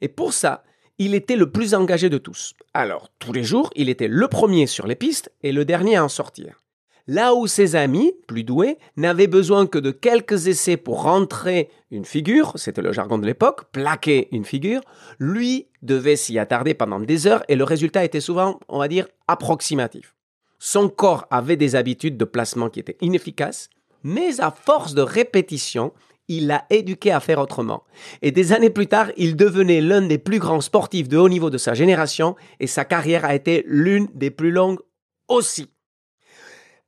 Et 0.00 0.08
pour 0.08 0.32
ça, 0.32 0.62
il 0.98 1.14
était 1.14 1.36
le 1.36 1.50
plus 1.50 1.74
engagé 1.74 2.08
de 2.08 2.18
tous. 2.18 2.54
Alors, 2.74 3.08
tous 3.18 3.32
les 3.32 3.44
jours, 3.44 3.70
il 3.76 3.88
était 3.88 4.08
le 4.08 4.28
premier 4.28 4.66
sur 4.66 4.86
les 4.86 4.94
pistes 4.94 5.32
et 5.42 5.52
le 5.52 5.64
dernier 5.64 5.96
à 5.96 6.04
en 6.04 6.08
sortir. 6.08 6.65
Là 7.08 7.34
où 7.34 7.46
ses 7.46 7.76
amis, 7.76 8.12
plus 8.26 8.42
doués, 8.42 8.78
n'avaient 8.96 9.28
besoin 9.28 9.68
que 9.68 9.78
de 9.78 9.92
quelques 9.92 10.48
essais 10.48 10.76
pour 10.76 11.02
rentrer 11.02 11.70
une 11.92 12.04
figure, 12.04 12.52
c'était 12.56 12.82
le 12.82 12.92
jargon 12.92 13.18
de 13.18 13.26
l'époque, 13.26 13.70
plaquer 13.70 14.26
une 14.32 14.44
figure, 14.44 14.80
lui 15.20 15.68
devait 15.82 16.16
s'y 16.16 16.36
attarder 16.36 16.74
pendant 16.74 16.98
des 16.98 17.28
heures 17.28 17.44
et 17.48 17.54
le 17.54 17.62
résultat 17.62 18.04
était 18.04 18.20
souvent, 18.20 18.58
on 18.68 18.80
va 18.80 18.88
dire, 18.88 19.06
approximatif. 19.28 20.16
Son 20.58 20.88
corps 20.88 21.26
avait 21.30 21.56
des 21.56 21.76
habitudes 21.76 22.16
de 22.16 22.24
placement 22.24 22.70
qui 22.70 22.80
étaient 22.80 22.96
inefficaces, 23.00 23.70
mais 24.02 24.40
à 24.40 24.50
force 24.50 24.94
de 24.94 25.02
répétition, 25.02 25.92
il 26.26 26.48
l'a 26.48 26.66
éduqué 26.70 27.12
à 27.12 27.20
faire 27.20 27.38
autrement. 27.38 27.84
Et 28.20 28.32
des 28.32 28.52
années 28.52 28.70
plus 28.70 28.88
tard, 28.88 29.12
il 29.16 29.36
devenait 29.36 29.80
l'un 29.80 30.02
des 30.02 30.18
plus 30.18 30.40
grands 30.40 30.60
sportifs 30.60 31.08
de 31.08 31.18
haut 31.18 31.28
niveau 31.28 31.50
de 31.50 31.58
sa 31.58 31.74
génération 31.74 32.34
et 32.58 32.66
sa 32.66 32.84
carrière 32.84 33.24
a 33.24 33.36
été 33.36 33.64
l'une 33.68 34.08
des 34.12 34.30
plus 34.30 34.50
longues 34.50 34.80
aussi. 35.28 35.70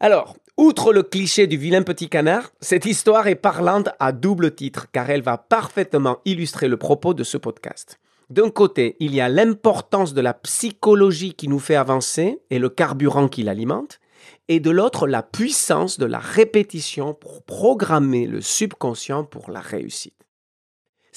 Alors, 0.01 0.37
outre 0.57 0.93
le 0.93 1.03
cliché 1.03 1.49
du 1.49 1.57
vilain 1.57 1.83
petit 1.83 2.09
canard, 2.09 2.53
cette 2.61 2.87
histoire 2.87 3.27
est 3.27 3.35
parlante 3.35 3.89
à 3.99 4.13
double 4.13 4.55
titre 4.55 4.87
car 4.93 5.11
elle 5.11 5.23
va 5.23 5.39
parfaitement 5.39 6.19
illustrer 6.25 6.69
le 6.69 6.77
propos 6.77 7.15
de 7.15 7.25
ce 7.25 7.37
podcast. 7.37 7.99
D'un 8.31 8.51
côté, 8.51 8.95
il 9.01 9.13
y 9.13 9.21
a 9.21 9.29
l'importance 9.29 10.15
de 10.15 10.21
la 10.21 10.35
psychologie 10.35 11.35
qui 11.35 11.49
nous 11.49 11.59
fait 11.59 11.75
avancer 11.75 12.39
et 12.51 12.61
le 12.61 12.69
carburant 12.69 13.27
qui 13.27 13.43
l'alimente, 13.43 13.99
et 14.47 14.61
de 14.61 14.71
l'autre, 14.71 15.09
la 15.09 15.25
puissance 15.25 15.99
de 15.99 16.07
la 16.07 16.19
répétition 16.19 17.13
pour 17.13 17.43
programmer 17.43 18.27
le 18.27 18.41
subconscient 18.41 19.25
pour 19.25 19.51
la 19.51 19.61
réussite. 19.61 20.18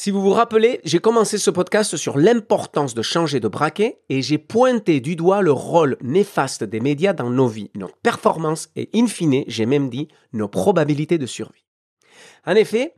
Si 0.02 0.10
vous 0.10 0.24
vous 0.24 0.32
rappelez, 0.32 0.82
j'ai 0.84 0.98
commencé 0.98 1.38
ce 1.38 1.52
podcast 1.52 1.96
sur 1.96 2.18
l'importance 2.18 2.96
de 2.96 3.04
changer 3.04 3.40
de 3.40 3.48
braquet 3.48 4.00
et 4.10 4.24
j'ai 4.24 4.40
pointé 4.40 5.00
du 5.00 5.16
doigt 5.16 5.44
le 5.44 5.52
rôle 5.52 5.96
néfaste 6.02 6.64
des 6.64 6.80
médias 6.80 7.14
dans 7.14 7.30
nos 7.30 7.48
vies, 7.48 7.70
notre 7.76 7.98
performance 7.98 8.70
et 8.76 8.90
in 8.96 9.06
fine, 9.06 9.44
j'ai 9.46 9.68
même 9.68 9.92
dit, 9.92 10.08
nos 10.34 10.48
probabilités 10.48 11.20
de 11.20 11.28
survie. 11.28 11.68
En 12.48 12.56
effet, 12.56 12.96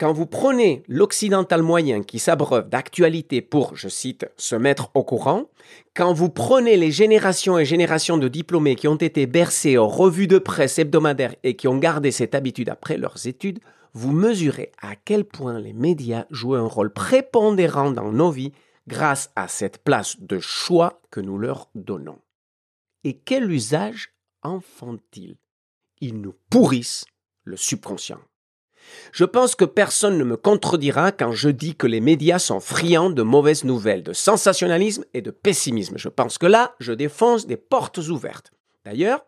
quand 0.00 0.14
vous 0.14 0.24
prenez 0.24 0.82
l'occidental 0.88 1.60
moyen 1.60 2.02
qui 2.02 2.18
s'abreuve 2.18 2.70
d'actualité 2.70 3.42
pour, 3.42 3.76
je 3.76 3.90
cite, 3.90 4.26
se 4.38 4.56
mettre 4.56 4.88
au 4.94 5.04
courant, 5.04 5.50
quand 5.94 6.14
vous 6.14 6.30
prenez 6.30 6.78
les 6.78 6.90
générations 6.90 7.58
et 7.58 7.66
générations 7.66 8.16
de 8.16 8.28
diplômés 8.28 8.76
qui 8.76 8.88
ont 8.88 8.96
été 8.96 9.26
bercés 9.26 9.76
aux 9.76 9.88
revues 9.88 10.26
de 10.26 10.38
presse 10.38 10.78
hebdomadaires 10.78 11.34
et 11.44 11.54
qui 11.54 11.68
ont 11.68 11.76
gardé 11.76 12.10
cette 12.12 12.34
habitude 12.34 12.70
après 12.70 12.96
leurs 12.96 13.26
études, 13.26 13.58
vous 13.92 14.12
mesurez 14.12 14.72
à 14.80 14.96
quel 14.96 15.24
point 15.24 15.58
les 15.58 15.72
médias 15.72 16.26
jouent 16.30 16.54
un 16.54 16.66
rôle 16.66 16.92
prépondérant 16.92 17.90
dans 17.90 18.12
nos 18.12 18.30
vies 18.30 18.52
grâce 18.86 19.30
à 19.36 19.48
cette 19.48 19.78
place 19.78 20.20
de 20.20 20.38
choix 20.38 21.00
que 21.10 21.20
nous 21.20 21.38
leur 21.38 21.68
donnons. 21.74 22.20
Et 23.04 23.18
quel 23.18 23.50
usage 23.50 24.14
en 24.42 24.60
font-ils? 24.60 25.36
Ils 26.00 26.20
nous 26.20 26.34
pourrissent 26.50 27.04
le 27.44 27.56
subconscient. 27.56 28.20
Je 29.12 29.24
pense 29.24 29.54
que 29.54 29.64
personne 29.64 30.18
ne 30.18 30.24
me 30.24 30.36
contredira 30.36 31.10
quand 31.10 31.32
je 31.32 31.48
dis 31.48 31.74
que 31.74 31.86
les 31.86 32.00
médias 32.00 32.38
sont 32.38 32.60
friands 32.60 33.10
de 33.10 33.22
mauvaises 33.22 33.64
nouvelles, 33.64 34.02
de 34.02 34.12
sensationnalisme 34.12 35.04
et 35.14 35.22
de 35.22 35.30
pessimisme. 35.30 35.98
Je 35.98 36.08
pense 36.08 36.38
que 36.38 36.46
là, 36.46 36.74
je 36.78 36.92
défonce 36.92 37.46
des 37.46 37.56
portes 37.56 37.98
ouvertes. 37.98 38.52
D'ailleurs, 38.84 39.24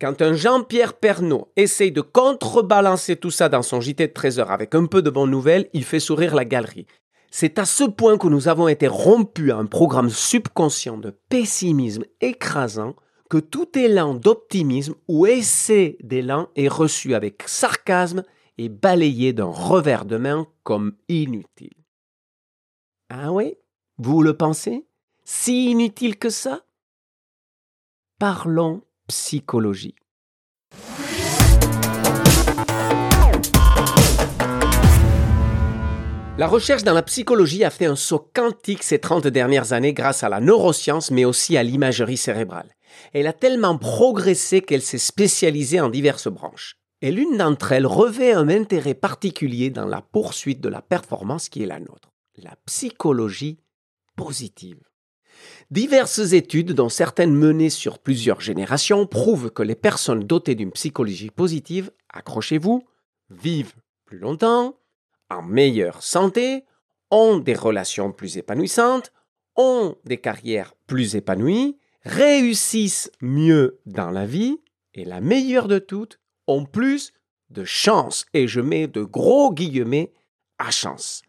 quand 0.00 0.20
un 0.20 0.34
Jean-Pierre 0.34 0.94
Pernaud 0.94 1.50
essaye 1.56 1.92
de 1.92 2.00
contrebalancer 2.00 3.16
tout 3.16 3.30
ça 3.30 3.48
dans 3.48 3.62
son 3.62 3.80
JT 3.80 4.08
de 4.08 4.12
13 4.12 4.40
heures 4.40 4.50
avec 4.50 4.74
un 4.74 4.86
peu 4.86 5.02
de 5.02 5.10
bonnes 5.10 5.30
nouvelles, 5.30 5.68
il 5.72 5.84
fait 5.84 6.00
sourire 6.00 6.34
la 6.34 6.44
galerie. 6.44 6.86
C'est 7.30 7.58
à 7.58 7.64
ce 7.64 7.84
point 7.84 8.18
que 8.18 8.28
nous 8.28 8.48
avons 8.48 8.68
été 8.68 8.88
rompus 8.88 9.52
à 9.52 9.56
un 9.56 9.66
programme 9.66 10.10
subconscient 10.10 10.98
de 10.98 11.10
pessimisme 11.10 12.04
écrasant 12.20 12.94
que 13.28 13.38
tout 13.38 13.76
élan 13.76 14.14
d'optimisme 14.14 14.94
ou 15.08 15.26
essai 15.26 15.98
d'élan 16.02 16.48
est 16.56 16.68
reçu 16.68 17.14
avec 17.14 17.42
sarcasme 17.46 18.22
et 18.58 18.68
balayé 18.68 19.32
d'un 19.32 19.46
revers 19.46 20.04
de 20.04 20.16
main 20.16 20.46
comme 20.62 20.96
inutile. 21.08 21.84
Ah 23.08 23.32
oui 23.32 23.56
Vous 23.98 24.22
le 24.22 24.36
pensez? 24.36 24.86
Si 25.24 25.70
inutile 25.70 26.18
que 26.18 26.30
ça? 26.30 26.64
Parlons 28.18 28.82
psychologie. 29.08 29.94
La 36.38 36.48
recherche 36.48 36.82
dans 36.82 36.92
la 36.92 37.02
psychologie 37.02 37.62
a 37.62 37.70
fait 37.70 37.86
un 37.86 37.94
saut 37.94 38.30
quantique 38.34 38.82
ces 38.82 38.98
30 38.98 39.28
dernières 39.28 39.72
années 39.72 39.92
grâce 39.92 40.24
à 40.24 40.28
la 40.28 40.40
neuroscience 40.40 41.12
mais 41.12 41.24
aussi 41.24 41.56
à 41.56 41.62
l'imagerie 41.62 42.16
cérébrale. 42.16 42.74
Elle 43.12 43.28
a 43.28 43.32
tellement 43.32 43.78
progressé 43.78 44.60
qu'elle 44.60 44.82
s'est 44.82 44.98
spécialisée 44.98 45.80
en 45.80 45.88
diverses 45.88 46.28
branches. 46.28 46.76
Et 47.00 47.12
l'une 47.12 47.36
d'entre 47.36 47.72
elles 47.72 47.86
revêt 47.86 48.32
un 48.32 48.48
intérêt 48.48 48.94
particulier 48.94 49.70
dans 49.70 49.86
la 49.86 50.02
poursuite 50.02 50.60
de 50.60 50.68
la 50.68 50.82
performance 50.82 51.48
qui 51.48 51.62
est 51.62 51.66
la 51.66 51.78
nôtre, 51.78 52.10
la 52.36 52.56
psychologie 52.66 53.60
positive. 54.16 54.80
Diverses 55.70 56.32
études, 56.32 56.72
dont 56.72 56.88
certaines 56.88 57.34
menées 57.34 57.70
sur 57.70 57.98
plusieurs 57.98 58.40
générations, 58.40 59.06
prouvent 59.06 59.50
que 59.50 59.62
les 59.62 59.74
personnes 59.74 60.24
dotées 60.24 60.54
d'une 60.54 60.72
psychologie 60.72 61.30
positive, 61.30 61.90
accrochez-vous, 62.12 62.84
vivent 63.30 63.74
plus 64.04 64.18
longtemps, 64.18 64.78
en 65.30 65.42
meilleure 65.42 66.02
santé, 66.02 66.64
ont 67.10 67.38
des 67.38 67.54
relations 67.54 68.12
plus 68.12 68.38
épanouissantes, 68.38 69.12
ont 69.56 69.96
des 70.04 70.18
carrières 70.18 70.74
plus 70.86 71.16
épanouies, 71.16 71.78
réussissent 72.04 73.10
mieux 73.20 73.80
dans 73.86 74.10
la 74.10 74.26
vie, 74.26 74.58
et 74.94 75.04
la 75.04 75.20
meilleure 75.20 75.68
de 75.68 75.78
toutes, 75.78 76.20
ont 76.46 76.64
plus 76.64 77.12
de 77.50 77.64
chance. 77.64 78.26
Et 78.32 78.48
je 78.48 78.60
mets 78.60 78.86
de 78.86 79.02
gros 79.02 79.52
guillemets 79.52 80.12
à 80.58 80.70
chance. 80.70 81.22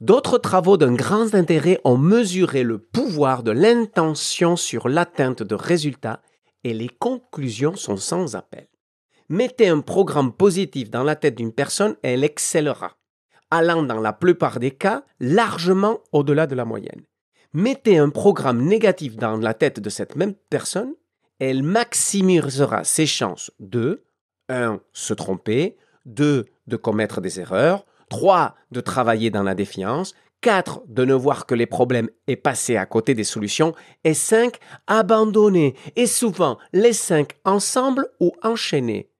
D'autres 0.00 0.36
travaux 0.36 0.76
d'un 0.76 0.92
grand 0.92 1.34
intérêt 1.34 1.80
ont 1.84 1.96
mesuré 1.96 2.62
le 2.62 2.78
pouvoir 2.78 3.42
de 3.42 3.50
l'intention 3.50 4.54
sur 4.54 4.90
l'atteinte 4.90 5.42
de 5.42 5.54
résultats 5.54 6.20
et 6.64 6.74
les 6.74 6.88
conclusions 6.88 7.76
sont 7.76 7.96
sans 7.96 8.36
appel. 8.36 8.68
Mettez 9.30 9.68
un 9.68 9.80
programme 9.80 10.32
positif 10.32 10.90
dans 10.90 11.02
la 11.02 11.16
tête 11.16 11.36
d'une 11.36 11.52
personne 11.52 11.96
et 12.02 12.12
elle 12.12 12.24
excellera, 12.24 12.98
allant 13.50 13.82
dans 13.82 14.00
la 14.00 14.12
plupart 14.12 14.60
des 14.60 14.70
cas 14.70 15.02
largement 15.18 16.00
au-delà 16.12 16.46
de 16.46 16.54
la 16.54 16.66
moyenne. 16.66 17.02
Mettez 17.54 17.96
un 17.96 18.10
programme 18.10 18.62
négatif 18.62 19.16
dans 19.16 19.38
la 19.38 19.54
tête 19.54 19.80
de 19.80 19.88
cette 19.88 20.14
même 20.14 20.34
personne, 20.50 20.92
elle 21.38 21.62
maximisera 21.62 22.84
ses 22.84 23.06
chances 23.06 23.50
de 23.60 24.04
1. 24.50 24.80
se 24.92 25.14
tromper, 25.14 25.78
2. 26.04 26.44
de 26.66 26.76
commettre 26.76 27.22
des 27.22 27.40
erreurs, 27.40 27.86
3. 28.08 28.54
De 28.70 28.80
travailler 28.80 29.30
dans 29.30 29.42
la 29.42 29.54
défiance. 29.54 30.14
4. 30.42 30.82
De 30.86 31.04
ne 31.04 31.14
voir 31.14 31.46
que 31.46 31.54
les 31.54 31.66
problèmes 31.66 32.10
et 32.26 32.36
passer 32.36 32.76
à 32.76 32.86
côté 32.86 33.14
des 33.14 33.24
solutions. 33.24 33.74
Et 34.04 34.14
5. 34.14 34.56
Abandonner. 34.86 35.74
Et 35.96 36.06
souvent, 36.06 36.58
les 36.72 36.92
5 36.92 37.32
ensemble 37.44 38.08
ou 38.20 38.32
enchaînés. 38.42 39.10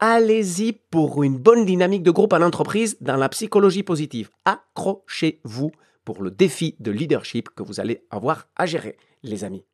Allez-y 0.00 0.72
pour 0.72 1.24
une 1.24 1.38
bonne 1.38 1.64
dynamique 1.64 2.04
de 2.04 2.12
groupe 2.12 2.32
en 2.32 2.42
entreprise 2.42 2.96
dans 3.00 3.16
la 3.16 3.28
psychologie 3.28 3.82
positive. 3.82 4.30
Accrochez-vous 4.44 5.72
pour 6.04 6.22
le 6.22 6.30
défi 6.30 6.76
de 6.78 6.92
leadership 6.92 7.48
que 7.50 7.64
vous 7.64 7.80
allez 7.80 8.06
avoir 8.10 8.48
à 8.54 8.64
gérer, 8.64 8.96
les 9.24 9.42
amis. 9.42 9.64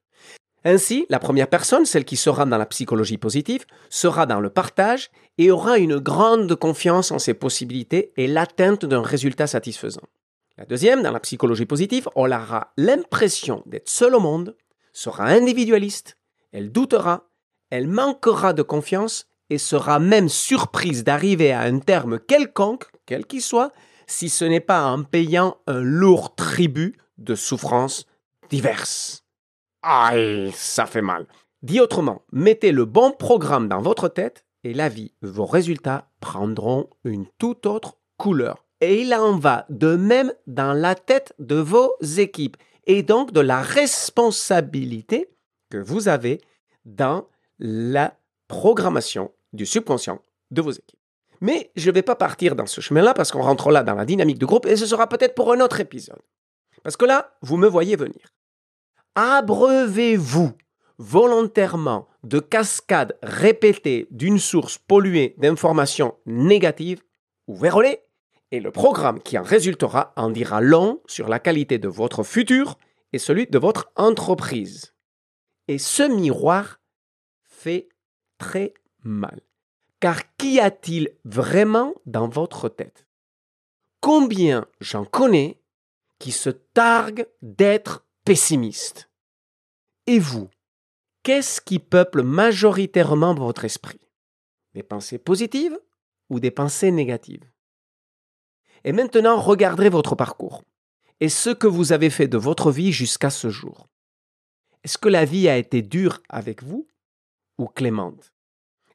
Ainsi, 0.64 1.04
la 1.10 1.18
première 1.18 1.48
personne, 1.48 1.84
celle 1.84 2.06
qui 2.06 2.16
sera 2.16 2.46
dans 2.46 2.56
la 2.56 2.66
psychologie 2.66 3.18
positive, 3.18 3.66
sera 3.90 4.24
dans 4.24 4.40
le 4.40 4.48
partage 4.48 5.10
et 5.36 5.50
aura 5.50 5.78
une 5.78 5.98
grande 5.98 6.54
confiance 6.54 7.12
en 7.12 7.18
ses 7.18 7.34
possibilités 7.34 8.12
et 8.16 8.26
l'atteinte 8.26 8.86
d'un 8.86 9.02
résultat 9.02 9.46
satisfaisant. 9.46 10.02
La 10.56 10.64
deuxième, 10.64 11.02
dans 11.02 11.10
la 11.10 11.20
psychologie 11.20 11.66
positive, 11.66 12.08
aura 12.14 12.72
l'impression 12.78 13.62
d'être 13.66 13.90
seule 13.90 14.14
au 14.14 14.20
monde, 14.20 14.56
sera 14.92 15.24
individualiste, 15.24 16.16
elle 16.52 16.72
doutera, 16.72 17.28
elle 17.70 17.88
manquera 17.88 18.52
de 18.52 18.62
confiance 18.62 19.26
et 19.50 19.58
sera 19.58 19.98
même 19.98 20.28
surprise 20.28 21.04
d'arriver 21.04 21.52
à 21.52 21.62
un 21.62 21.78
terme 21.80 22.18
quelconque, 22.18 22.86
quel 23.04 23.26
qu'il 23.26 23.42
soit, 23.42 23.72
si 24.06 24.28
ce 24.28 24.44
n'est 24.44 24.60
pas 24.60 24.86
en 24.86 25.02
payant 25.02 25.58
un 25.66 25.80
lourd 25.80 26.34
tribut 26.36 26.96
de 27.18 27.34
souffrances 27.34 28.06
diverses. 28.48 29.23
Ça 30.54 30.86
fait 30.86 31.02
mal. 31.02 31.26
Dit 31.62 31.80
autrement, 31.80 32.22
mettez 32.32 32.72
le 32.72 32.84
bon 32.84 33.10
programme 33.12 33.68
dans 33.68 33.82
votre 33.82 34.08
tête 34.08 34.44
et 34.64 34.72
la 34.72 34.88
vie, 34.88 35.12
vos 35.20 35.44
résultats 35.44 36.08
prendront 36.20 36.88
une 37.04 37.26
toute 37.38 37.66
autre 37.66 37.98
couleur. 38.16 38.64
Et 38.80 39.02
il 39.02 39.14
en 39.14 39.36
va 39.38 39.66
de 39.68 39.94
même 39.94 40.32
dans 40.46 40.72
la 40.72 40.94
tête 40.94 41.34
de 41.38 41.56
vos 41.56 41.94
équipes 42.00 42.56
et 42.86 43.02
donc 43.02 43.32
de 43.32 43.40
la 43.40 43.60
responsabilité 43.60 45.30
que 45.70 45.78
vous 45.78 46.08
avez 46.08 46.40
dans 46.84 47.26
la 47.58 48.14
programmation 48.48 49.32
du 49.52 49.66
subconscient 49.66 50.20
de 50.50 50.62
vos 50.62 50.70
équipes. 50.70 51.00
Mais 51.40 51.70
je 51.76 51.90
ne 51.90 51.94
vais 51.94 52.02
pas 52.02 52.16
partir 52.16 52.56
dans 52.56 52.66
ce 52.66 52.80
chemin-là 52.80 53.12
parce 53.14 53.30
qu'on 53.30 53.42
rentre 53.42 53.70
là 53.70 53.82
dans 53.82 53.94
la 53.94 54.06
dynamique 54.06 54.38
de 54.38 54.46
groupe 54.46 54.66
et 54.66 54.76
ce 54.76 54.86
sera 54.86 55.08
peut-être 55.08 55.34
pour 55.34 55.52
un 55.52 55.60
autre 55.60 55.80
épisode. 55.80 56.20
Parce 56.82 56.96
que 56.96 57.04
là, 57.04 57.36
vous 57.42 57.56
me 57.56 57.68
voyez 57.68 57.96
venir. 57.96 58.20
Abreuvez-vous 59.16 60.52
volontairement 60.98 62.08
de 62.24 62.40
cascades 62.40 63.16
répétées 63.22 64.08
d'une 64.10 64.38
source 64.38 64.78
polluée 64.78 65.34
d'informations 65.38 66.16
négatives 66.26 67.02
ou 67.46 67.56
vérolées, 67.56 68.00
et 68.50 68.60
le 68.60 68.70
programme 68.70 69.20
qui 69.20 69.36
en 69.38 69.42
résultera 69.42 70.12
en 70.16 70.30
dira 70.30 70.60
long 70.60 71.00
sur 71.06 71.28
la 71.28 71.38
qualité 71.38 71.78
de 71.78 71.88
votre 71.88 72.22
futur 72.22 72.78
et 73.12 73.18
celui 73.18 73.46
de 73.46 73.58
votre 73.58 73.90
entreprise. 73.96 74.94
Et 75.68 75.78
ce 75.78 76.02
miroir 76.02 76.80
fait 77.42 77.88
très 78.38 78.74
mal. 79.02 79.40
Car 80.00 80.36
qu'y 80.36 80.60
a-t-il 80.60 81.16
vraiment 81.24 81.94
dans 82.06 82.28
votre 82.28 82.68
tête? 82.68 83.06
Combien 84.00 84.66
j'en 84.80 85.04
connais 85.04 85.60
qui 86.18 86.30
se 86.30 86.50
targuent 86.50 87.26
d'être 87.42 88.04
pessimistes 88.24 89.10
Et 90.06 90.18
vous, 90.18 90.48
qu'est-ce 91.22 91.60
qui 91.60 91.78
peuple 91.78 92.22
majoritairement 92.22 93.34
votre 93.34 93.66
esprit? 93.66 94.00
Des 94.72 94.82
pensées 94.82 95.18
positives 95.18 95.78
ou 96.30 96.40
des 96.40 96.50
pensées 96.50 96.90
négatives? 96.90 97.44
Et 98.82 98.92
maintenant, 98.92 99.38
regardez 99.38 99.90
votre 99.90 100.14
parcours 100.14 100.62
et 101.20 101.28
ce 101.28 101.50
que 101.50 101.66
vous 101.66 101.92
avez 101.92 102.08
fait 102.08 102.26
de 102.26 102.38
votre 102.38 102.70
vie 102.70 102.92
jusqu'à 102.92 103.28
ce 103.28 103.50
jour. 103.50 103.88
Est-ce 104.84 104.96
que 104.96 105.10
la 105.10 105.26
vie 105.26 105.48
a 105.48 105.58
été 105.58 105.82
dure 105.82 106.22
avec 106.30 106.62
vous 106.62 106.88
ou 107.58 107.66
clémente? 107.66 108.32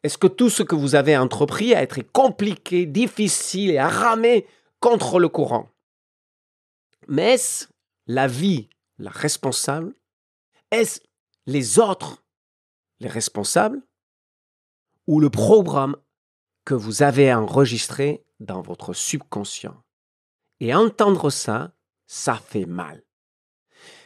Est-ce 0.01 0.17
que 0.17 0.27
tout 0.27 0.50
ce 0.50 0.63
que 0.63 0.75
vous 0.75 0.95
avez 0.95 1.15
entrepris 1.15 1.75
a 1.75 1.83
été 1.83 2.01
compliqué, 2.03 2.88
difficile 2.88 3.69
et 3.69 3.77
a 3.77 3.89
ramé 3.89 4.48
contre 4.79 5.19
le 5.19 5.29
courant? 5.29 5.69
Mais 7.07 7.33
est-ce 7.33 7.67
la 8.07 8.25
vie 8.27 8.69
la 9.00 9.12
responsable 9.12 9.96
Est-ce 10.72 11.00
les 11.46 11.79
autres 11.79 12.24
les 13.00 13.08
responsables 13.08 13.82
ou 15.08 15.20
le 15.20 15.29
programme 15.29 15.96
que 16.65 16.74
vous 16.74 17.01
avez 17.01 17.34
enregistré 17.34 18.25
dans 18.39 18.62
votre 18.62 18.94
subconscient? 18.94 19.82
Et 20.60 20.75
entendre 20.75 21.29
ça, 21.29 21.72
ça 22.08 22.36
fait 22.36 22.65
mal. 22.65 23.03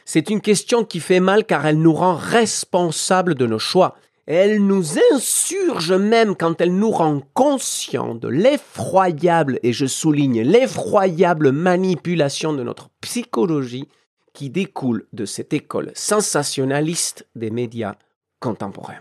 C'est 0.04 0.30
une 0.30 0.40
question 0.40 0.84
qui 0.84 1.00
fait 1.00 1.20
mal 1.20 1.44
car 1.44 1.66
elle 1.66 1.80
nous 1.80 1.92
rend 1.92 2.14
responsables 2.14 3.34
de 3.34 3.46
nos 3.46 3.58
choix. 3.58 3.96
Elle 4.26 4.64
nous 4.64 4.98
insurge 5.12 5.92
même 5.92 6.36
quand 6.36 6.60
elle 6.60 6.74
nous 6.74 6.90
rend 6.90 7.20
conscients 7.34 8.14
de 8.14 8.28
l'effroyable, 8.28 9.58
et 9.62 9.74
je 9.74 9.84
souligne 9.84 10.40
l'effroyable 10.40 11.52
manipulation 11.52 12.54
de 12.54 12.62
notre 12.62 12.88
psychologie 13.00 13.88
qui 14.34 14.50
découle 14.50 15.06
de 15.14 15.24
cette 15.24 15.54
école 15.54 15.92
sensationnaliste 15.94 17.26
des 17.34 17.50
médias 17.50 17.94
contemporains. 18.40 19.00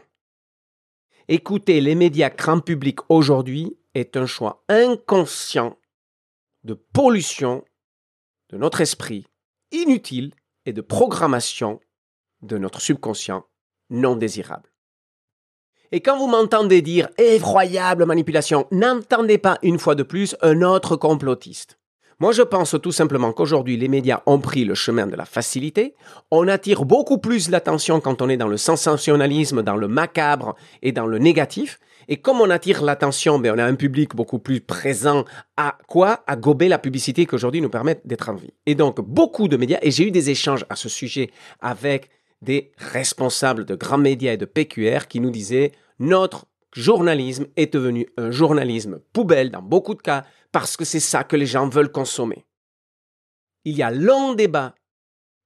Écouter 1.28 1.82
les 1.82 1.96
médias 1.96 2.30
grand 2.30 2.60
public 2.60 3.00
aujourd'hui 3.10 3.78
est 3.94 4.16
un 4.16 4.26
choix 4.26 4.64
inconscient 4.70 5.78
de 6.64 6.74
pollution 6.74 7.66
de 8.50 8.58
notre 8.58 8.82
esprit, 8.82 9.28
inutile, 9.72 10.34
et 10.66 10.74
de 10.74 10.82
programmation 10.82 11.82
de 12.42 12.58
notre 12.58 12.80
subconscient 12.80 13.46
non 13.90 14.16
désirable. 14.16 14.72
Et 15.92 16.02
quand 16.02 16.18
vous 16.18 16.28
m'entendez 16.28 16.82
dire 16.82 17.10
effroyable 17.18 18.06
manipulation, 18.06 18.68
n'entendez 18.72 19.38
pas 19.38 19.60
une 19.62 19.78
fois 19.78 19.96
de 19.96 20.04
plus 20.04 20.36
un 20.42 20.62
autre 20.62 20.96
complotiste. 20.96 21.78
Moi, 22.20 22.32
je 22.32 22.42
pense 22.42 22.76
tout 22.82 22.92
simplement 22.92 23.32
qu'aujourd'hui, 23.32 23.78
les 23.78 23.88
médias 23.88 24.22
ont 24.26 24.40
pris 24.40 24.66
le 24.66 24.76
chemin 24.76 25.08
de 25.08 25.16
la 25.16 25.26
facilité. 25.26 25.96
On 26.32 26.48
attire 26.48 26.86
beaucoup 26.86 27.18
plus 27.18 27.50
l'attention 27.50 28.00
quand 28.00 28.22
on 28.22 28.30
est 28.30 28.38
dans 28.38 28.48
le 28.48 28.58
sensationnalisme, 28.58 29.64
dans 29.64 29.76
le 29.76 29.88
macabre 29.88 30.56
et 30.82 30.92
dans 30.92 31.08
le 31.08 31.18
négatif. 31.18 31.80
Et 32.08 32.18
comme 32.18 32.42
on 32.42 32.50
attire 32.50 32.84
l'attention, 32.84 33.40
ben 33.40 33.54
on 33.56 33.60
a 33.60 33.66
un 33.66 33.76
public 33.76 34.16
beaucoup 34.16 34.40
plus 34.40 34.60
présent 34.62 35.26
à 35.58 35.78
quoi? 35.88 36.24
À 36.28 36.36
gober 36.36 36.68
la 36.68 36.80
publicité 36.80 37.26
qu'aujourd'hui 37.26 37.62
nous 37.62 37.70
permet 37.70 38.02
d'être 38.06 38.30
en 38.30 38.36
vie. 38.36 38.54
Et 38.66 38.76
donc, 38.76 39.00
beaucoup 39.02 39.48
de 39.48 39.58
médias, 39.58 39.80
et 39.82 39.92
j'ai 39.92 40.08
eu 40.08 40.12
des 40.12 40.30
échanges 40.30 40.66
à 40.70 40.76
ce 40.76 40.90
sujet 40.90 41.32
avec 41.62 42.10
des 42.42 42.72
responsables 42.78 43.66
de 43.66 43.76
grands 43.76 43.98
médias 43.98 44.34
et 44.34 44.38
de 44.38 44.46
PQR 44.46 45.08
qui 45.08 45.22
nous 45.22 45.32
disaient 45.32 45.72
notre 46.00 46.46
journalisme 46.74 47.48
est 47.56 47.74
devenu 47.74 48.08
un 48.18 48.32
journalisme 48.32 49.00
poubelle 49.14 49.52
dans 49.52 49.62
beaucoup 49.62 49.96
de 49.96 50.02
cas 50.02 50.24
parce 50.52 50.78
que 50.78 50.86
c'est 50.86 51.00
ça 51.00 51.24
que 51.24 51.36
les 51.36 51.46
gens 51.46 51.68
veulent 51.68 51.92
consommer. 51.92 52.46
Il 53.66 53.76
y 53.76 53.84
a 53.84 53.92
long 53.92 54.34
débat 54.34 54.76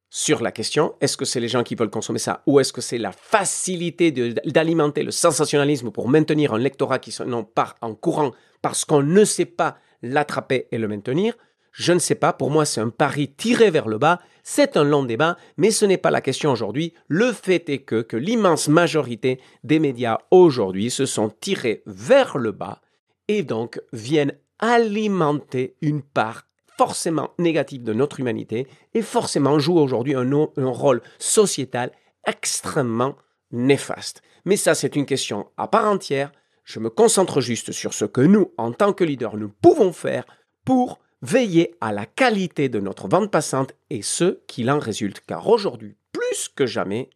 sur 0.09 0.41
la 0.41 0.51
question, 0.51 0.95
est-ce 1.01 1.17
que 1.17 1.25
c'est 1.25 1.41
les 1.41 1.49
gens 1.49 1.63
qui 1.63 1.75
veulent 1.75 1.89
consommer 1.89 2.19
ça 2.19 2.41
ou 2.45 2.59
est-ce 2.59 2.71
que 2.71 2.81
c'est 2.81 2.97
la 2.97 3.11
facilité 3.11 4.11
d'alimenter 4.11 5.03
le 5.03 5.11
sensationnalisme 5.11 5.91
pour 5.91 6.07
maintenir 6.07 6.53
un 6.53 6.57
lectorat 6.57 6.99
qui 6.99 7.15
part 7.53 7.75
en 7.81 7.93
courant 7.93 8.31
parce 8.61 8.85
qu'on 8.85 9.03
ne 9.03 9.25
sait 9.25 9.45
pas 9.45 9.77
l'attraper 10.01 10.67
et 10.71 10.77
le 10.77 10.87
maintenir? 10.87 11.35
Je 11.73 11.93
ne 11.93 11.99
sais 11.99 12.15
pas, 12.15 12.33
pour 12.33 12.49
moi 12.49 12.65
c'est 12.65 12.81
un 12.81 12.89
pari 12.89 13.33
tiré 13.33 13.69
vers 13.69 13.87
le 13.87 13.97
bas, 13.97 14.19
c'est 14.49 14.77
un 14.77 14.85
long 14.85 15.03
débat, 15.03 15.35
mais 15.57 15.71
ce 15.71 15.83
n'est 15.83 15.97
pas 15.97 16.09
la 16.09 16.21
question 16.21 16.53
aujourd'hui. 16.53 16.93
Le 17.09 17.33
fait 17.33 17.67
est 17.67 17.79
que, 17.79 18.15
l'immense 18.15 18.69
majorité 18.69 19.41
des 19.65 19.77
médias 19.77 20.19
aujourd'hui 20.31 20.89
se 20.89 21.05
sont 21.05 21.29
tirés 21.41 21.83
vers 21.85 22.37
le 22.37 22.53
bas 22.53 22.79
et 23.27 23.43
donc 23.43 23.81
viennent 23.91 24.37
alimenter 24.59 25.75
une 25.81 26.01
part 26.01 26.47
forcément 26.77 27.31
négative 27.37 27.83
de 27.83 27.91
notre 27.91 28.21
humanité 28.21 28.67
et 28.93 29.01
forcément 29.01 29.59
jouent 29.59 29.79
aujourd'hui 29.79 30.15
un 30.15 30.47
rôle 30.57 31.01
sociétal 31.19 31.91
extrêmement 32.25 33.17
néfaste. 33.51 34.21
Mais 34.45 34.55
ça, 34.55 34.75
c'est 34.75 34.95
une 34.95 35.05
question 35.05 35.47
à 35.57 35.67
part 35.67 35.89
entière. 35.89 36.31
Je 36.63 36.79
me 36.79 36.89
concentre 36.89 37.41
juste 37.41 37.73
sur 37.73 37.93
ce 37.93 38.05
que 38.05 38.21
nous, 38.21 38.53
en 38.57 38.71
tant 38.71 38.93
que 38.93 39.03
leaders, 39.03 39.35
nous 39.35 39.49
pouvons 39.49 39.91
faire 39.91 40.25
pour 40.63 40.99
veiller 41.21 41.75
à 41.81 41.91
la 41.91 42.05
qualité 42.05 42.69
de 42.69 42.79
notre 42.79 43.07
vente 43.07 43.31
passante 43.31 43.73
et 43.89 44.01
ce 44.01 44.39
qu'il 44.47 44.69
en 44.69 44.79
résulte. 44.79 45.21
Car 45.25 45.47
aujourd'hui, 45.47 45.95
plus 46.11 46.49
que 46.49 46.65
jamais, 46.65 47.09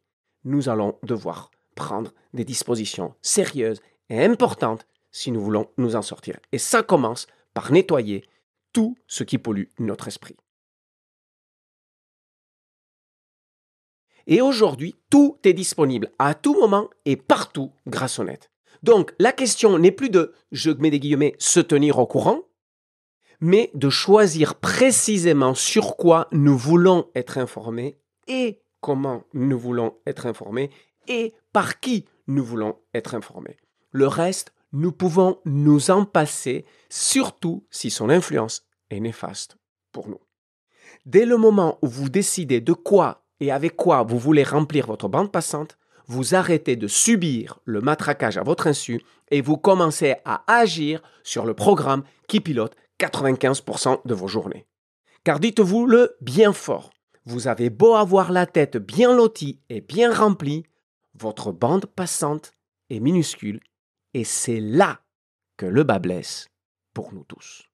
nous 0.44 0.70
allons 0.70 0.98
devoir 1.04 1.52
prendre 1.76 2.14
des 2.34 2.46
dispositions 2.46 3.14
sérieuses 3.22 3.82
et 4.10 4.24
importantes 4.24 4.86
si 5.12 5.32
nous 5.32 5.42
voulons 5.42 5.70
nous 5.78 5.96
en 5.96 6.02
sortir. 6.02 6.38
Et 6.52 6.58
ça 6.58 6.84
commence 6.84 7.28
par 7.54 7.72
nettoyer 7.72 8.26
tout 8.74 8.98
ce 9.08 9.24
qui 9.24 9.38
pollue 9.38 9.66
notre 9.80 10.08
esprit. 10.08 10.38
Et 14.28 14.42
aujourd'hui, 14.42 14.96
tout 15.10 15.38
est 15.44 15.54
disponible 15.54 16.12
à 16.20 16.34
tout 16.36 16.54
moment 16.54 16.90
et 17.06 17.18
partout 17.18 17.72
grâce 17.88 18.20
au 18.20 18.24
net. 18.24 18.52
Donc 18.84 19.14
la 19.20 19.32
question 19.32 19.78
n'est 19.78 19.92
plus 19.92 20.10
de, 20.10 20.34
je 20.52 20.72
mets 20.72 20.92
des 20.92 21.00
guillemets, 21.00 21.36
se 21.40 21.60
tenir 21.60 22.00
au 22.00 22.06
courant, 22.06 22.42
mais 23.41 23.71
de 23.73 23.89
choisir 23.89 24.56
précisément 24.56 25.56
sur 25.56 25.97
quoi 25.97 26.27
nous 26.32 26.58
voulons 26.58 27.10
être 27.15 27.38
informés 27.38 27.97
et 28.27 28.62
comment 28.80 29.23
nous 29.34 29.60
voulons 29.60 29.95
être 30.06 30.27
informés 30.27 30.69
et 31.08 31.34
par 31.51 31.80
qui 31.80 32.06
nous 32.27 32.43
voulons 32.43 32.77
être 32.93 33.15
informés. 33.15 33.58
Le 33.91 34.08
reste, 34.08 34.54
nous 34.71 34.91
pouvons 34.91 35.39
nous 35.43 35.91
en 35.91 36.06
passer, 36.06 36.65
surtout 36.89 37.65
si 37.69 37.89
son 37.89 38.10
influence 38.10 38.63
est 38.89 38.99
néfaste 38.99 39.58
pour 39.91 40.08
nous. 40.08 40.21
Dès 41.06 41.25
le 41.25 41.38
moment 41.38 41.80
où 41.82 41.88
vous 41.88 42.10
décidez 42.10 42.62
de 42.62 42.73
quoi 42.73 43.25
et 43.39 43.51
avec 43.51 43.75
quoi 43.75 44.04
vous 44.04 44.19
voulez 44.19 44.43
remplir 44.43 44.86
votre 44.86 45.10
bande 45.10 45.32
passante, 45.32 45.77
vous 46.08 46.36
arrêtez 46.36 46.75
de 46.75 46.88
subir 46.88 47.60
le 47.65 47.82
matraquage 47.82 48.38
à 48.38 48.43
votre 48.43 48.67
insu 48.67 49.01
et 49.30 49.41
vous 49.41 49.58
commencez 49.58 50.15
à 50.25 50.43
agir 50.47 51.01
sur 51.23 51.45
le 51.45 51.54
programme 51.54 52.04
qui 52.27 52.39
pilote 52.39 52.75
95% 53.02 54.02
de 54.06 54.14
vos 54.14 54.28
journées. 54.28 54.68
Car 55.24 55.40
dites-vous-le 55.40 56.16
bien 56.22 56.54
fort, 56.54 56.92
vous 57.26 57.48
avez 57.48 57.70
beau 57.70 57.96
avoir 57.96 58.32
la 58.32 58.46
tête 58.46 58.78
bien 58.78 59.16
lotie 59.16 59.60
et 59.70 59.82
bien 59.82 60.14
remplie, 60.14 60.66
votre 61.16 61.52
bande 61.52 61.86
passante 61.86 62.54
est 62.90 63.00
minuscule 63.00 63.62
et 64.14 64.24
c'est 64.24 64.60
là 64.60 65.02
que 65.58 65.66
le 65.66 65.84
bas 65.84 66.00
blesse 66.00 66.48
pour 66.94 67.14
nous 67.14 67.24
tous. 67.24 67.70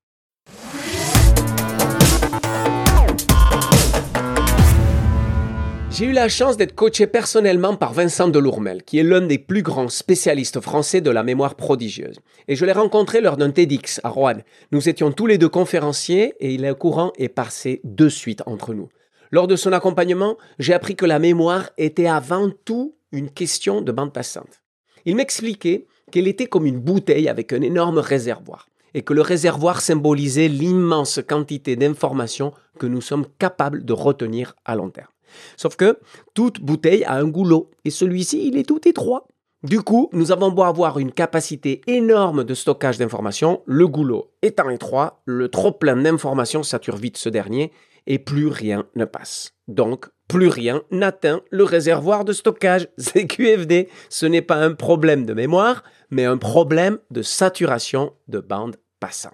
J'ai 5.97 6.05
eu 6.05 6.12
la 6.12 6.29
chance 6.29 6.57
d'être 6.57 6.75
coaché 6.75 7.07
personnellement 7.07 7.75
par 7.75 7.91
Vincent 7.91 8.27
Delourmel, 8.27 8.83
qui 8.83 8.99
est 8.99 9.03
l'un 9.03 9.21
des 9.21 9.39
plus 9.39 9.63
grands 9.63 9.89
spécialistes 9.89 10.62
français 10.62 11.01
de 11.01 11.10
la 11.10 11.23
mémoire 11.23 11.55
prodigieuse. 11.55 12.19
Et 12.47 12.55
je 12.55 12.65
l'ai 12.65 12.71
rencontré 12.71 13.19
lors 13.19 13.36
d'un 13.36 13.49
TEDx 13.49 13.99
à 14.03 14.10
Rouen. 14.10 14.43
Nous 14.71 14.89
étions 14.89 15.12
tous 15.12 15.25
les 15.25 15.39
deux 15.39 15.49
conférenciers 15.49 16.36
et 16.39 16.53
il 16.53 16.65
est 16.65 16.77
courant 16.77 17.13
est 17.17 17.29
passé 17.29 17.81
de 17.83 18.10
suite 18.10 18.43
entre 18.45 18.75
nous. 18.75 18.89
Lors 19.31 19.47
de 19.47 19.55
son 19.55 19.73
accompagnement, 19.73 20.38
j'ai 20.60 20.75
appris 20.75 20.95
que 20.95 21.07
la 21.07 21.17
mémoire 21.17 21.71
était 21.79 22.05
avant 22.05 22.51
tout 22.63 22.93
une 23.12 23.31
question 23.31 23.81
de 23.81 23.91
bande 23.91 24.13
passante. 24.13 24.62
Il 25.05 25.15
m'expliquait 25.15 25.88
qu'elle 26.12 26.27
était 26.27 26.45
comme 26.45 26.67
une 26.67 26.79
bouteille 26.79 27.27
avec 27.27 27.53
un 27.53 27.62
énorme 27.62 27.97
réservoir 27.97 28.67
et 28.93 29.01
que 29.01 29.15
le 29.15 29.21
réservoir 29.21 29.81
symbolisait 29.81 30.47
l'immense 30.47 31.19
quantité 31.27 31.75
d'informations 31.75 32.53
que 32.77 32.86
nous 32.86 33.01
sommes 33.01 33.25
capables 33.39 33.83
de 33.83 33.93
retenir 33.93 34.55
à 34.63 34.75
long 34.75 34.91
terme. 34.91 35.07
Sauf 35.56 35.76
que 35.76 36.00
toute 36.34 36.62
bouteille 36.62 37.04
a 37.04 37.16
un 37.16 37.28
goulot, 37.28 37.72
et 37.86 37.90
celui-ci, 37.90 38.48
il 38.48 38.58
est 38.58 38.68
tout 38.68 38.88
étroit. 38.88 39.28
Du 39.63 39.82
coup, 39.82 40.10
nous 40.13 40.32
avons 40.32 40.52
beau 40.52 40.63
avoir 40.63 41.00
une 41.00 41.12
capacité 41.12 41.82
énorme 41.88 42.44
de 42.44 42.54
stockage 42.54 43.00
d'informations, 43.00 43.63
le 43.66 43.88
goulot 43.88 44.32
étant 44.42 44.70
étroit, 44.70 45.22
le 45.26 45.50
trop 45.50 45.72
plein 45.72 45.96
d'informations 45.96 46.63
sature 46.63 46.96
vite 46.96 47.18
ce 47.18 47.30
dernier, 47.30 47.72
et 48.06 48.20
plus 48.20 48.48
rien 48.48 48.86
ne 48.96 49.06
passe. 49.06 49.54
Donc, 49.68 50.08
plus 50.28 50.48
rien 50.48 50.82
n'atteint 50.92 51.42
le 51.52 51.63
réservoir 51.63 52.26
de 52.26 52.34
stockage. 52.34 52.88
C'est 52.98 53.28
QFD. 53.28 53.90
Ce 54.10 54.26
n'est 54.26 54.42
pas 54.42 54.58
un 54.58 54.74
problème 54.74 55.26
de 55.26 55.34
mémoire, 55.34 55.84
mais 56.10 56.26
un 56.26 56.38
problème 56.38 57.00
de 57.12 57.22
saturation 57.22 58.13
de 58.28 58.40
bande 58.40 58.78
passante. 59.00 59.34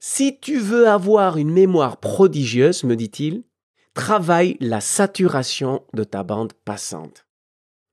Si 0.00 0.38
tu 0.38 0.58
veux 0.58 0.88
avoir 0.88 1.38
une 1.38 1.50
mémoire 1.50 1.96
prodigieuse, 1.96 2.84
me 2.84 2.94
dit-il, 2.94 3.42
travaille 3.94 4.56
la 4.60 4.80
saturation 4.80 5.84
de 5.94 6.04
ta 6.04 6.22
bande 6.22 6.52
passante. 6.52 7.26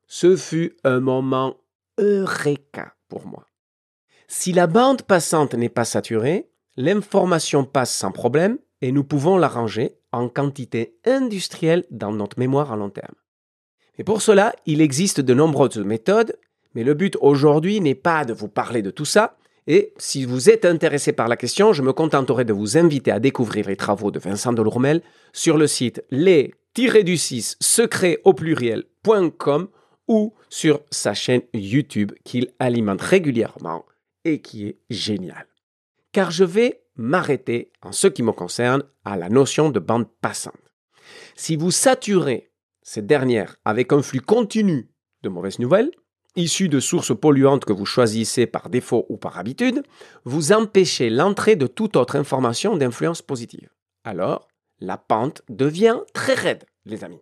Ce 0.08 0.36
fut 0.36 0.76
un 0.84 1.00
moment 1.00 1.58
eureka 2.00 2.96
pour 3.08 3.26
moi. 3.26 3.48
Si 4.28 4.52
la 4.52 4.68
bande 4.68 5.04
passante 5.04 5.54
n'est 5.54 5.70
pas 5.70 5.86
saturée, 5.86 6.50
l'information 6.76 7.64
passe 7.64 7.96
sans 7.96 8.12
problème 8.12 8.58
et 8.82 8.92
nous 8.92 9.04
pouvons 9.04 9.38
la 9.38 9.48
ranger 9.48 9.98
en 10.12 10.28
quantité 10.28 10.98
industrielle 11.06 11.86
dans 11.92 12.12
notre 12.12 12.40
mémoire 12.40 12.74
à 12.74 12.76
long 12.76 12.90
terme. 12.90 13.16
Et 13.98 14.04
pour 14.04 14.22
cela, 14.22 14.54
il 14.66 14.82
existe 14.82 15.22
de 15.22 15.34
nombreuses 15.34 15.78
méthodes, 15.78 16.36
mais 16.74 16.84
le 16.84 16.94
but 16.94 17.18
aujourd'hui 17.22 17.80
n'est 17.82 17.96
pas 17.96 18.26
de 18.26 18.34
vous 18.34 18.48
parler 18.48 18.82
de 18.82 18.90
tout 18.90 19.06
ça, 19.06 19.38
et 19.74 19.94
si 19.98 20.26
vous 20.26 20.50
êtes 20.50 20.66
intéressé 20.66 21.14
par 21.14 21.30
la 21.30 21.38
question, 21.38 21.72
je 21.72 21.82
me 21.82 21.94
contenterai 21.94 22.44
de 22.44 22.52
vous 22.52 22.78
inviter 22.78 23.10
à 23.10 23.22
découvrir 23.22 23.70
les 23.70 23.78
travaux 23.78 24.12
de 24.12 24.20
Vincent 24.20 24.52
Delourmel 24.52 25.02
sur 25.32 25.58
le 25.58 25.66
site 25.66 26.04
les-du-6 26.12 27.56
secret 27.62 28.20
au 28.26 28.34
pluriel.com 28.34 29.70
ou 30.10 30.34
sur 30.50 30.82
sa 30.92 31.14
chaîne 31.14 31.44
YouTube 31.54 32.12
qu'il 32.26 32.50
alimente 32.60 33.02
régulièrement 33.02 33.86
et 34.26 34.42
qui 34.42 34.68
est 34.68 34.80
géniale. 34.90 35.48
Car 36.12 36.32
je 36.32 36.44
vais 36.44 36.84
m'arrêter, 36.98 37.72
en 37.82 37.94
ce 37.94 38.08
qui 38.08 38.24
me 38.24 38.34
concerne, 38.34 38.84
à 39.06 39.16
la 39.16 39.30
notion 39.30 39.70
de 39.70 39.80
bande 39.80 40.10
passante. 40.20 40.74
Si 41.38 41.56
vous 41.56 41.72
saturez 41.72 42.52
cette 42.82 43.08
dernière 43.08 43.56
avec 43.64 43.94
un 43.94 44.02
flux 44.02 44.20
continu 44.20 44.90
de 45.24 45.30
mauvaises 45.30 45.60
nouvelles, 45.60 45.92
issus 46.36 46.70
de 46.70 46.80
sources 46.80 47.16
polluantes 47.18 47.66
que 47.66 47.74
vous 47.74 47.86
choisissez 47.86 48.46
par 48.46 48.70
défaut 48.70 49.06
ou 49.10 49.18
par 49.18 49.38
habitude, 49.38 49.84
vous 50.24 50.52
empêchez 50.52 51.10
l'entrée 51.10 51.56
de 51.56 51.68
toute 51.68 51.96
autre 51.96 52.16
information 52.16 52.78
d'influence 52.78 53.22
positive. 53.22 53.70
Alors, 54.04 54.48
la 54.80 54.98
pente 54.98 55.42
devient 55.50 56.00
très 56.14 56.34
raide, 56.34 56.66
les 56.86 57.04
amis. 57.04 57.22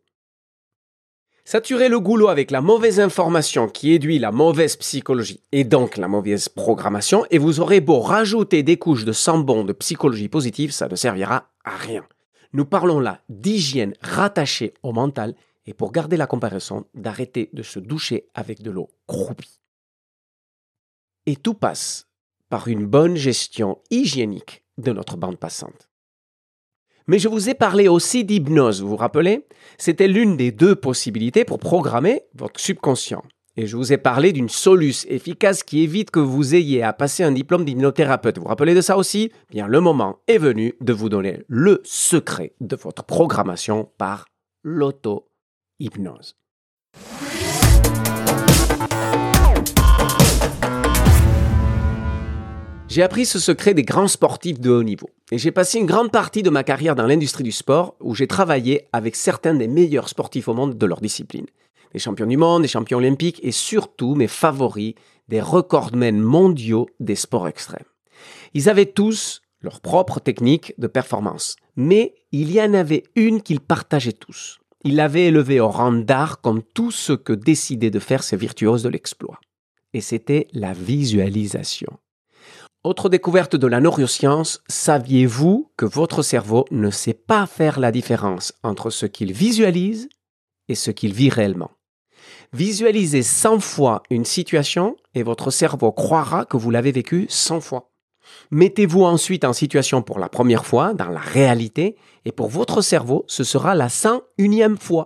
Saturez 1.44 1.90
le 1.90 2.00
goulot 2.00 2.28
avec 2.28 2.52
la 2.52 2.62
mauvaise 2.62 3.00
information 3.00 3.68
qui 3.68 3.92
éduit 3.92 4.20
la 4.20 4.32
mauvaise 4.32 4.76
psychologie 4.76 5.42
et 5.52 5.64
donc 5.64 5.98
la 5.98 6.08
mauvaise 6.08 6.48
programmation, 6.48 7.26
et 7.32 7.40
vous 7.40 7.60
aurez 7.60 7.82
beau 7.82 8.02
rajouter 8.02 8.62
des 8.62 8.78
couches 8.78 9.04
de 9.04 9.12
sambon 9.12 9.64
de 9.64 9.74
psychologie 9.74 10.30
positive, 10.30 10.72
ça 10.72 10.88
ne 10.88 10.96
servira 10.96 11.50
à 11.66 11.76
rien. 11.76 12.06
Nous 12.54 12.66
parlons 12.66 13.00
là 13.00 13.22
d'hygiène 13.30 13.96
rattachée 14.02 14.76
au 14.84 14.94
mental 14.94 15.34
et 15.70 15.74
pour 15.76 15.92
garder 15.92 16.18
la 16.18 16.26
comparaison, 16.26 16.86
d'arrêter 16.96 17.52
de 17.54 17.62
se 17.62 17.78
doucher 17.78 18.28
avec 18.34 18.64
de 18.64 18.72
l'eau 18.72 18.90
croupie. 19.06 19.62
Et 21.28 21.36
tout 21.36 21.54
passe 21.54 22.08
par 22.50 22.68
une 22.68 22.88
bonne 22.88 23.16
gestion 23.16 23.78
hygiénique 23.92 24.64
de 24.80 24.92
notre 24.92 25.16
bande 25.16 25.38
passante. 25.38 25.88
Mais 27.06 27.20
je 27.20 27.28
vous 27.28 27.50
ai 27.50 27.54
parlé 27.54 27.88
aussi 27.88 28.26
d'hypnose, 28.26 28.82
vous 28.82 28.90
vous 28.90 28.96
rappelez? 28.96 29.48
C'était 29.78 30.08
l'une 30.08 30.38
des 30.38 30.52
deux 30.52 30.76
possibilités 30.76 31.46
pour 31.46 31.60
programmer 31.60 32.24
votre 32.34 32.60
subconscient. 32.60 33.24
Et 33.56 33.68
je 33.68 33.78
vous 33.78 33.94
ai 33.94 34.00
parlé 34.00 34.34
d'une 34.34 34.50
soluce 34.50 35.06
efficace 35.08 35.62
qui 35.62 35.82
évite 35.82 36.10
que 36.10 36.20
vous 36.20 36.56
ayez 36.56 36.82
à 36.82 36.94
passer 36.94 37.22
un 37.24 37.32
diplôme 37.32 37.66
d'hypnothérapeute. 37.66 38.38
Vous 38.38 38.44
vous 38.44 38.50
rappelez 38.50 38.74
de 38.74 38.82
ça 38.82 38.98
aussi? 38.98 39.32
Bien, 39.52 39.68
le 39.68 39.82
moment 39.82 40.18
est 40.28 40.40
venu 40.40 40.74
de 40.82 40.94
vous 40.94 41.10
donner 41.10 41.44
le 41.48 41.80
secret 41.84 42.56
de 42.60 42.76
votre 42.76 43.04
programmation 43.04 43.92
par 44.00 44.26
l'auto 44.64 45.29
hypnose. 45.80 46.36
J'ai 52.90 53.04
appris 53.04 53.28
ce 53.28 53.38
secret 53.38 53.76
des 53.76 53.84
grands 53.84 54.08
sportifs 54.08 54.60
de 54.60 54.72
haut 54.72 54.84
niveau. 54.84 55.12
Et 55.32 55.38
j'ai 55.38 55.52
passé 55.52 55.78
une 55.78 55.86
grande 55.86 56.12
partie 56.12 56.42
de 56.42 56.50
ma 56.50 56.64
carrière 56.64 56.96
dans 56.96 57.06
l'industrie 57.06 57.44
du 57.44 57.52
sport 57.52 57.96
où 58.00 58.16
j'ai 58.16 58.26
travaillé 58.26 58.88
avec 58.94 59.16
certains 59.16 59.54
des 59.54 59.68
meilleurs 59.68 60.10
sportifs 60.10 60.48
au 60.48 60.56
monde 60.56 60.76
de 60.76 60.86
leur 60.88 61.00
discipline. 61.00 61.46
Des 61.94 62.00
champions 62.00 62.26
du 62.26 62.38
monde, 62.38 62.64
des 62.64 62.68
champions 62.68 62.98
olympiques 62.98 63.40
et 63.44 63.52
surtout 63.52 64.16
mes 64.16 64.28
favoris, 64.28 64.96
des 65.28 65.40
recordmen 65.40 66.20
mondiaux 66.20 66.88
des 67.00 67.16
sports 67.16 67.48
extrêmes. 67.48 67.86
Ils 68.56 68.70
avaient 68.70 68.88
tous 68.88 69.42
leur 69.62 69.82
propre 69.82 70.20
technique 70.20 70.74
de 70.80 70.88
performance. 70.88 71.58
Mais 71.76 72.16
il 72.32 72.52
y 72.52 72.62
en 72.62 72.74
avait 72.74 73.04
une 73.16 73.42
qu'ils 73.42 73.62
partageaient 73.62 74.14
tous 74.14 74.59
il 74.84 74.96
l'avait 74.96 75.26
élevé 75.26 75.60
au 75.60 75.70
rang 75.70 75.92
d'art 75.92 76.42
comme 76.42 76.64
tout 76.64 76.92
ce 76.92 77.14
que 77.14 77.34
décidaient 77.34 77.90
de 77.90 78.00
faire 78.00 78.24
ces 78.24 78.38
virtuoses 78.38 78.84
de 78.84 78.90
l'exploit. 78.90 79.40
Et 79.94 80.02
c'était 80.02 80.48
la 80.54 80.74
visualisation. 80.74 81.98
Autre 82.84 83.10
découverte 83.10 83.58
de 83.58 83.68
la 83.68 83.82
neuroscience, 83.82 84.64
saviez-vous 84.70 85.70
que 85.76 85.86
votre 85.86 86.22
cerveau 86.22 86.66
ne 86.72 86.90
sait 86.90 87.14
pas 87.14 87.46
faire 87.46 87.78
la 87.80 87.92
différence 87.92 88.54
entre 88.64 88.90
ce 88.90 89.06
qu'il 89.06 89.34
visualise 89.34 90.08
et 90.70 90.76
ce 90.76 90.92
qu'il 90.92 91.14
vit 91.14 91.30
réellement? 91.30 91.72
Visualisez 92.54 93.22
100 93.22 93.60
fois 93.60 94.04
une 94.10 94.24
situation 94.24 94.96
et 95.14 95.24
votre 95.24 95.52
cerveau 95.52 95.92
croira 95.92 96.46
que 96.46 96.58
vous 96.58 96.72
l'avez 96.72 96.92
vécue 96.92 97.26
100 97.28 97.60
fois. 97.60 97.89
Mettez-vous 98.52 99.04
ensuite 99.04 99.46
en 99.46 99.54
situation 99.54 100.02
pour 100.02 100.20
la 100.20 100.30
première 100.30 100.66
fois, 100.66 100.94
dans 100.94 101.10
la 101.10 101.20
réalité, 101.20 101.96
et 102.26 102.32
pour 102.32 102.50
votre 102.50 102.82
cerveau, 102.82 103.24
ce 103.28 103.44
sera 103.44 103.76
la 103.76 103.88
101e 103.88 104.78
fois. 104.78 105.06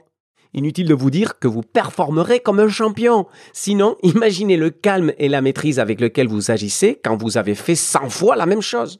Inutile 0.53 0.87
de 0.87 0.93
vous 0.93 1.09
dire 1.09 1.39
que 1.39 1.47
vous 1.47 1.63
performerez 1.63 2.39
comme 2.39 2.59
un 2.59 2.67
champion. 2.67 3.25
Sinon, 3.53 3.97
imaginez 4.03 4.55
le 4.55 4.69
calme 4.69 5.13
et 5.17 5.29
la 5.29 5.41
maîtrise 5.41 5.79
avec 5.79 5.99
lequel 5.99 6.27
vous 6.27 6.51
agissez 6.51 6.99
quand 7.03 7.17
vous 7.17 7.37
avez 7.37 7.55
fait 7.55 7.75
100 7.75 8.09
fois 8.09 8.35
la 8.35 8.45
même 8.45 8.61
chose. 8.61 8.99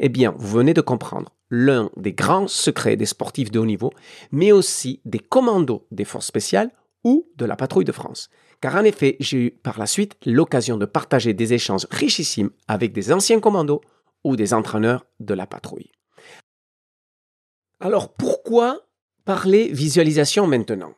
Eh 0.00 0.10
bien, 0.10 0.34
vous 0.36 0.58
venez 0.58 0.74
de 0.74 0.82
comprendre 0.82 1.30
l'un 1.48 1.90
des 1.96 2.12
grands 2.12 2.48
secrets 2.48 2.96
des 2.96 3.06
sportifs 3.06 3.50
de 3.50 3.58
haut 3.58 3.66
niveau, 3.66 3.90
mais 4.32 4.52
aussi 4.52 5.00
des 5.04 5.18
commandos 5.18 5.86
des 5.90 6.04
forces 6.04 6.26
spéciales 6.26 6.70
ou 7.04 7.26
de 7.36 7.44
la 7.44 7.56
patrouille 7.56 7.84
de 7.84 7.92
France. 7.92 8.28
Car 8.62 8.76
en 8.76 8.84
effet, 8.84 9.16
j'ai 9.18 9.38
eu 9.38 9.50
par 9.50 9.78
la 9.80 9.86
suite 9.86 10.16
l'occasion 10.24 10.76
de 10.78 10.86
partager 10.86 11.34
des 11.34 11.52
échanges 11.52 11.88
richissimes 11.90 12.50
avec 12.68 12.92
des 12.92 13.12
anciens 13.12 13.40
commandos 13.40 13.80
ou 14.22 14.36
des 14.36 14.54
entraîneurs 14.54 15.04
de 15.18 15.34
la 15.34 15.48
patrouille. 15.48 15.90
Alors 17.80 18.14
pourquoi 18.14 18.86
parler 19.24 19.68
visualisation 19.72 20.46
maintenant? 20.46 20.94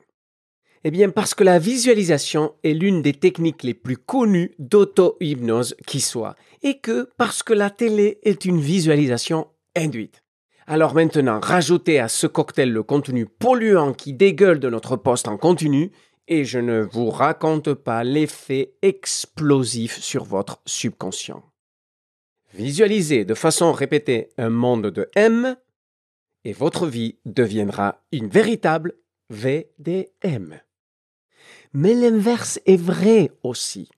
Eh 0.84 0.90
bien 0.90 1.08
parce 1.08 1.32
que 1.32 1.42
la 1.42 1.58
visualisation 1.58 2.54
est 2.62 2.74
l'une 2.74 3.00
des 3.00 3.14
techniques 3.14 3.62
les 3.62 3.72
plus 3.72 3.96
connues 3.96 4.54
d'auto-hypnose 4.58 5.74
qui 5.86 6.02
soit, 6.02 6.36
et 6.62 6.80
que 6.80 7.08
parce 7.16 7.42
que 7.42 7.54
la 7.54 7.70
télé 7.70 8.18
est 8.24 8.44
une 8.44 8.60
visualisation 8.60 9.48
induite. 9.74 10.22
Alors 10.66 10.94
maintenant, 10.94 11.40
rajoutez 11.40 11.98
à 11.98 12.08
ce 12.08 12.26
cocktail 12.26 12.70
le 12.70 12.82
contenu 12.82 13.24
polluant 13.24 13.94
qui 13.94 14.12
dégueule 14.12 14.60
de 14.60 14.68
notre 14.68 14.96
poste 14.96 15.28
en 15.28 15.38
continu, 15.38 15.92
et 16.28 16.44
je 16.44 16.58
ne 16.58 16.80
vous 16.80 17.10
raconte 17.10 17.74
pas 17.74 18.04
l'effet 18.04 18.74
explosif 18.82 19.98
sur 20.00 20.24
votre 20.24 20.60
subconscient. 20.66 21.42
Visualisez 22.52 23.24
de 23.24 23.34
façon 23.34 23.72
répétée 23.72 24.30
un 24.38 24.50
monde 24.50 24.86
de 24.86 25.10
M 25.14 25.56
et 26.44 26.52
votre 26.52 26.86
vie 26.86 27.18
deviendra 27.24 28.04
une 28.12 28.28
véritable 28.28 28.94
VDM. 29.30 30.60
Mais 31.72 31.94
l'inverse 31.94 32.60
est 32.66 32.80
vrai 32.80 33.32
aussi. 33.42 33.90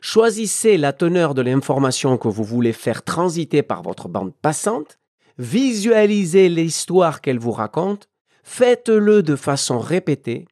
Choisissez 0.00 0.76
la 0.78 0.92
teneur 0.92 1.34
de 1.34 1.42
l'information 1.42 2.18
que 2.18 2.28
vous 2.28 2.44
voulez 2.44 2.72
faire 2.72 3.04
transiter 3.04 3.62
par 3.62 3.82
votre 3.82 4.08
bande 4.08 4.34
passante, 4.34 4.98
visualisez 5.38 6.48
l'histoire 6.48 7.20
qu'elle 7.20 7.38
vous 7.38 7.52
raconte, 7.52 8.10
Faites-le 8.42 9.22
de 9.22 9.36
façon 9.36 9.78
répétée 9.78 10.46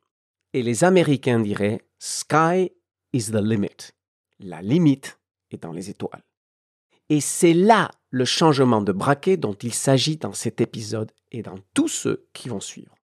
et 0.52 0.62
les 0.62 0.84
Américains 0.84 1.40
diraient 1.40 1.80
Sky 1.98 2.72
is 3.12 3.30
the 3.30 3.42
limit. 3.42 3.92
La 4.38 4.62
limite 4.62 5.18
est 5.50 5.62
dans 5.62 5.72
les 5.72 5.90
étoiles. 5.90 6.22
Et 7.08 7.20
c'est 7.20 7.54
là 7.54 7.90
le 8.10 8.24
changement 8.24 8.82
de 8.82 8.92
braquet 8.92 9.36
dont 9.36 9.54
il 9.54 9.74
s'agit 9.74 10.16
dans 10.16 10.32
cet 10.32 10.60
épisode 10.60 11.12
et 11.32 11.42
dans 11.42 11.58
tous 11.74 11.88
ceux 11.88 12.26
qui 12.32 12.48
vont 12.48 12.60
suivre. 12.60 12.94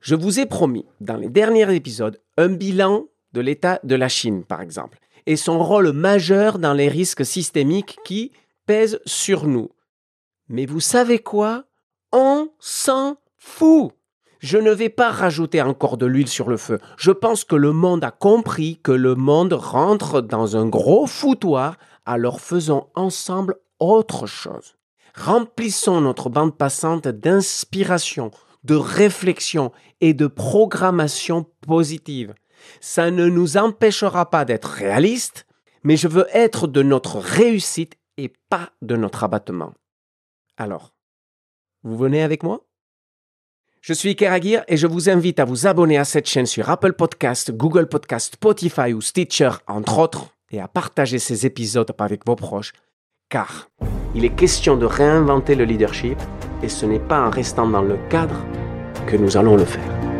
Je 0.00 0.14
vous 0.14 0.40
ai 0.40 0.46
promis, 0.46 0.86
dans 1.00 1.16
les 1.16 1.28
derniers 1.28 1.74
épisodes, 1.74 2.20
un 2.36 2.48
bilan 2.48 3.06
de 3.32 3.40
l'état 3.40 3.78
de 3.84 3.94
la 3.94 4.08
Chine, 4.08 4.44
par 4.44 4.60
exemple, 4.60 4.98
et 5.26 5.36
son 5.36 5.62
rôle 5.62 5.92
majeur 5.92 6.58
dans 6.58 6.74
les 6.74 6.88
risques 6.88 7.24
systémiques 7.24 7.98
qui 8.04 8.32
pèsent 8.66 9.00
sur 9.06 9.46
nous. 9.46 9.70
Mais 10.48 10.66
vous 10.66 10.80
savez 10.80 11.18
quoi? 11.18 11.64
On 12.10 12.50
s'en 12.58 13.16
fout 13.36 13.92
je 14.42 14.58
ne 14.58 14.72
vais 14.72 14.88
pas 14.88 15.10
rajouter 15.10 15.62
encore 15.62 15.96
de 15.96 16.04
l'huile 16.04 16.28
sur 16.28 16.50
le 16.50 16.56
feu. 16.56 16.80
Je 16.98 17.12
pense 17.12 17.44
que 17.44 17.54
le 17.54 17.72
monde 17.72 18.02
a 18.02 18.10
compris 18.10 18.80
que 18.82 18.90
le 18.90 19.14
monde 19.14 19.52
rentre 19.52 20.20
dans 20.20 20.56
un 20.56 20.66
gros 20.66 21.06
foutoir, 21.06 21.76
alors 22.04 22.40
faisons 22.40 22.88
ensemble 22.96 23.56
autre 23.78 24.26
chose. 24.26 24.74
Remplissons 25.14 26.00
notre 26.00 26.28
bande 26.28 26.56
passante 26.56 27.06
d'inspiration, 27.06 28.32
de 28.64 28.74
réflexion 28.74 29.70
et 30.00 30.12
de 30.12 30.26
programmation 30.26 31.46
positive. 31.60 32.34
Ça 32.80 33.12
ne 33.12 33.26
nous 33.26 33.56
empêchera 33.56 34.28
pas 34.28 34.44
d'être 34.44 34.68
réalistes, 34.68 35.46
mais 35.84 35.96
je 35.96 36.08
veux 36.08 36.26
être 36.32 36.66
de 36.66 36.82
notre 36.82 37.18
réussite 37.18 37.94
et 38.16 38.32
pas 38.50 38.70
de 38.82 38.96
notre 38.96 39.22
abattement. 39.22 39.72
Alors, 40.56 40.92
vous 41.84 41.96
venez 41.96 42.22
avec 42.22 42.42
moi? 42.42 42.66
Je 43.82 43.92
suis 43.92 44.14
Keragir 44.14 44.62
et 44.68 44.76
je 44.76 44.86
vous 44.86 45.10
invite 45.10 45.40
à 45.40 45.44
vous 45.44 45.66
abonner 45.66 45.98
à 45.98 46.04
cette 46.04 46.28
chaîne 46.28 46.46
sur 46.46 46.70
Apple 46.70 46.92
Podcast, 46.92 47.50
Google 47.50 47.88
Podcast, 47.88 48.34
Spotify 48.34 48.92
ou 48.92 49.00
Stitcher, 49.00 49.50
entre 49.66 49.98
autres, 49.98 50.28
et 50.52 50.60
à 50.60 50.68
partager 50.68 51.18
ces 51.18 51.46
épisodes 51.46 51.92
avec 51.98 52.24
vos 52.24 52.36
proches, 52.36 52.72
car 53.28 53.68
il 54.14 54.24
est 54.24 54.36
question 54.36 54.76
de 54.76 54.86
réinventer 54.86 55.56
le 55.56 55.64
leadership 55.64 56.18
et 56.62 56.68
ce 56.68 56.86
n'est 56.86 57.00
pas 57.00 57.26
en 57.26 57.30
restant 57.30 57.66
dans 57.66 57.82
le 57.82 57.98
cadre 58.08 58.46
que 59.08 59.16
nous 59.16 59.36
allons 59.36 59.56
le 59.56 59.64
faire. 59.64 60.11